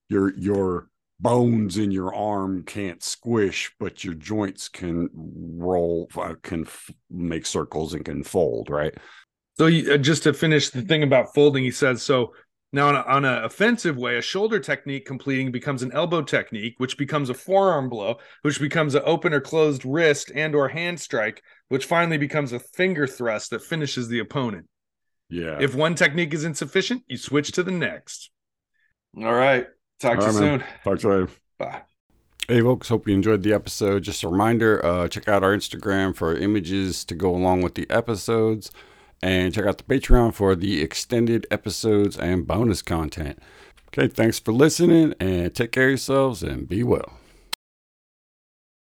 your 0.09 0.33
your 0.37 0.89
bones 1.19 1.77
in 1.77 1.91
your 1.91 2.13
arm 2.15 2.63
can't 2.63 3.03
squish 3.03 3.71
but 3.79 4.03
your 4.03 4.15
joints 4.15 4.67
can 4.67 5.09
roll 5.13 6.09
uh, 6.17 6.33
can 6.41 6.61
f- 6.65 6.89
make 7.11 7.45
circles 7.45 7.93
and 7.93 8.03
can 8.05 8.23
fold 8.23 8.69
right 8.69 8.95
So 9.57 9.67
he, 9.67 9.91
uh, 9.91 9.97
just 9.97 10.23
to 10.23 10.33
finish 10.33 10.69
the 10.71 10.81
thing 10.81 11.03
about 11.03 11.33
folding, 11.35 11.63
he 11.63 11.71
says 11.71 12.01
so. 12.01 12.33
Now, 12.73 12.87
on 12.87 12.95
a, 12.95 13.01
on 13.01 13.25
a 13.25 13.43
offensive 13.43 13.97
way, 13.97 14.17
a 14.17 14.21
shoulder 14.21 14.59
technique 14.59 15.05
completing 15.05 15.51
becomes 15.51 15.83
an 15.83 15.91
elbow 15.91 16.21
technique, 16.21 16.75
which 16.77 16.97
becomes 16.97 17.29
a 17.29 17.33
forearm 17.33 17.89
blow, 17.89 18.17
which 18.43 18.61
becomes 18.61 18.95
an 18.95 19.01
open 19.05 19.33
or 19.33 19.41
closed 19.41 19.83
wrist 19.85 20.31
and 20.33 20.55
or 20.55 20.69
hand 20.69 20.99
strike, 20.99 21.43
which 21.67 21.85
finally 21.85 22.17
becomes 22.17 22.53
a 22.53 22.59
finger 22.59 23.05
thrust 23.07 23.49
that 23.49 23.61
finishes 23.61 24.07
the 24.07 24.19
opponent. 24.19 24.67
yeah 25.29 25.57
If 25.59 25.75
one 25.75 25.95
technique 25.95 26.33
is 26.33 26.45
insufficient, 26.45 27.03
you 27.07 27.17
switch 27.17 27.51
to 27.53 27.63
the 27.63 27.71
next. 27.71 28.31
All 29.17 29.33
right. 29.33 29.67
Talk 29.99 30.19
to 30.19 30.25
All 30.27 30.33
you 30.33 30.39
man. 30.39 30.59
soon. 30.59 30.67
talk 30.83 30.99
to 30.99 31.07
you 31.07 31.13
later 31.13 31.31
Bye. 31.59 31.81
hey 32.47 32.61
folks 32.61 32.89
hope 32.89 33.07
you 33.07 33.13
enjoyed 33.13 33.43
the 33.43 33.53
episode 33.53 34.01
just 34.03 34.23
a 34.23 34.27
reminder 34.27 34.83
uh 34.83 35.07
check 35.07 35.27
out 35.27 35.43
our 35.43 35.55
instagram 35.55 36.15
for 36.15 36.35
images 36.35 37.05
to 37.05 37.13
go 37.13 37.35
along 37.35 37.61
with 37.61 37.75
the 37.75 37.87
episodes 37.91 38.71
and 39.21 39.53
check 39.53 39.65
out 39.65 39.77
the 39.77 39.83
patreon 39.83 40.33
for 40.33 40.55
the 40.55 40.81
extended 40.81 41.45
episodes 41.51 42.17
and 42.17 42.47
bonus 42.47 42.81
content. 42.81 43.39
Okay 43.87 44.07
thanks 44.07 44.39
for 44.39 44.51
listening 44.51 45.13
and 45.19 45.53
take 45.53 45.71
care 45.71 45.85
of 45.85 45.91
yourselves 45.91 46.43
and 46.43 46.67
be 46.67 46.83
well 46.83 47.20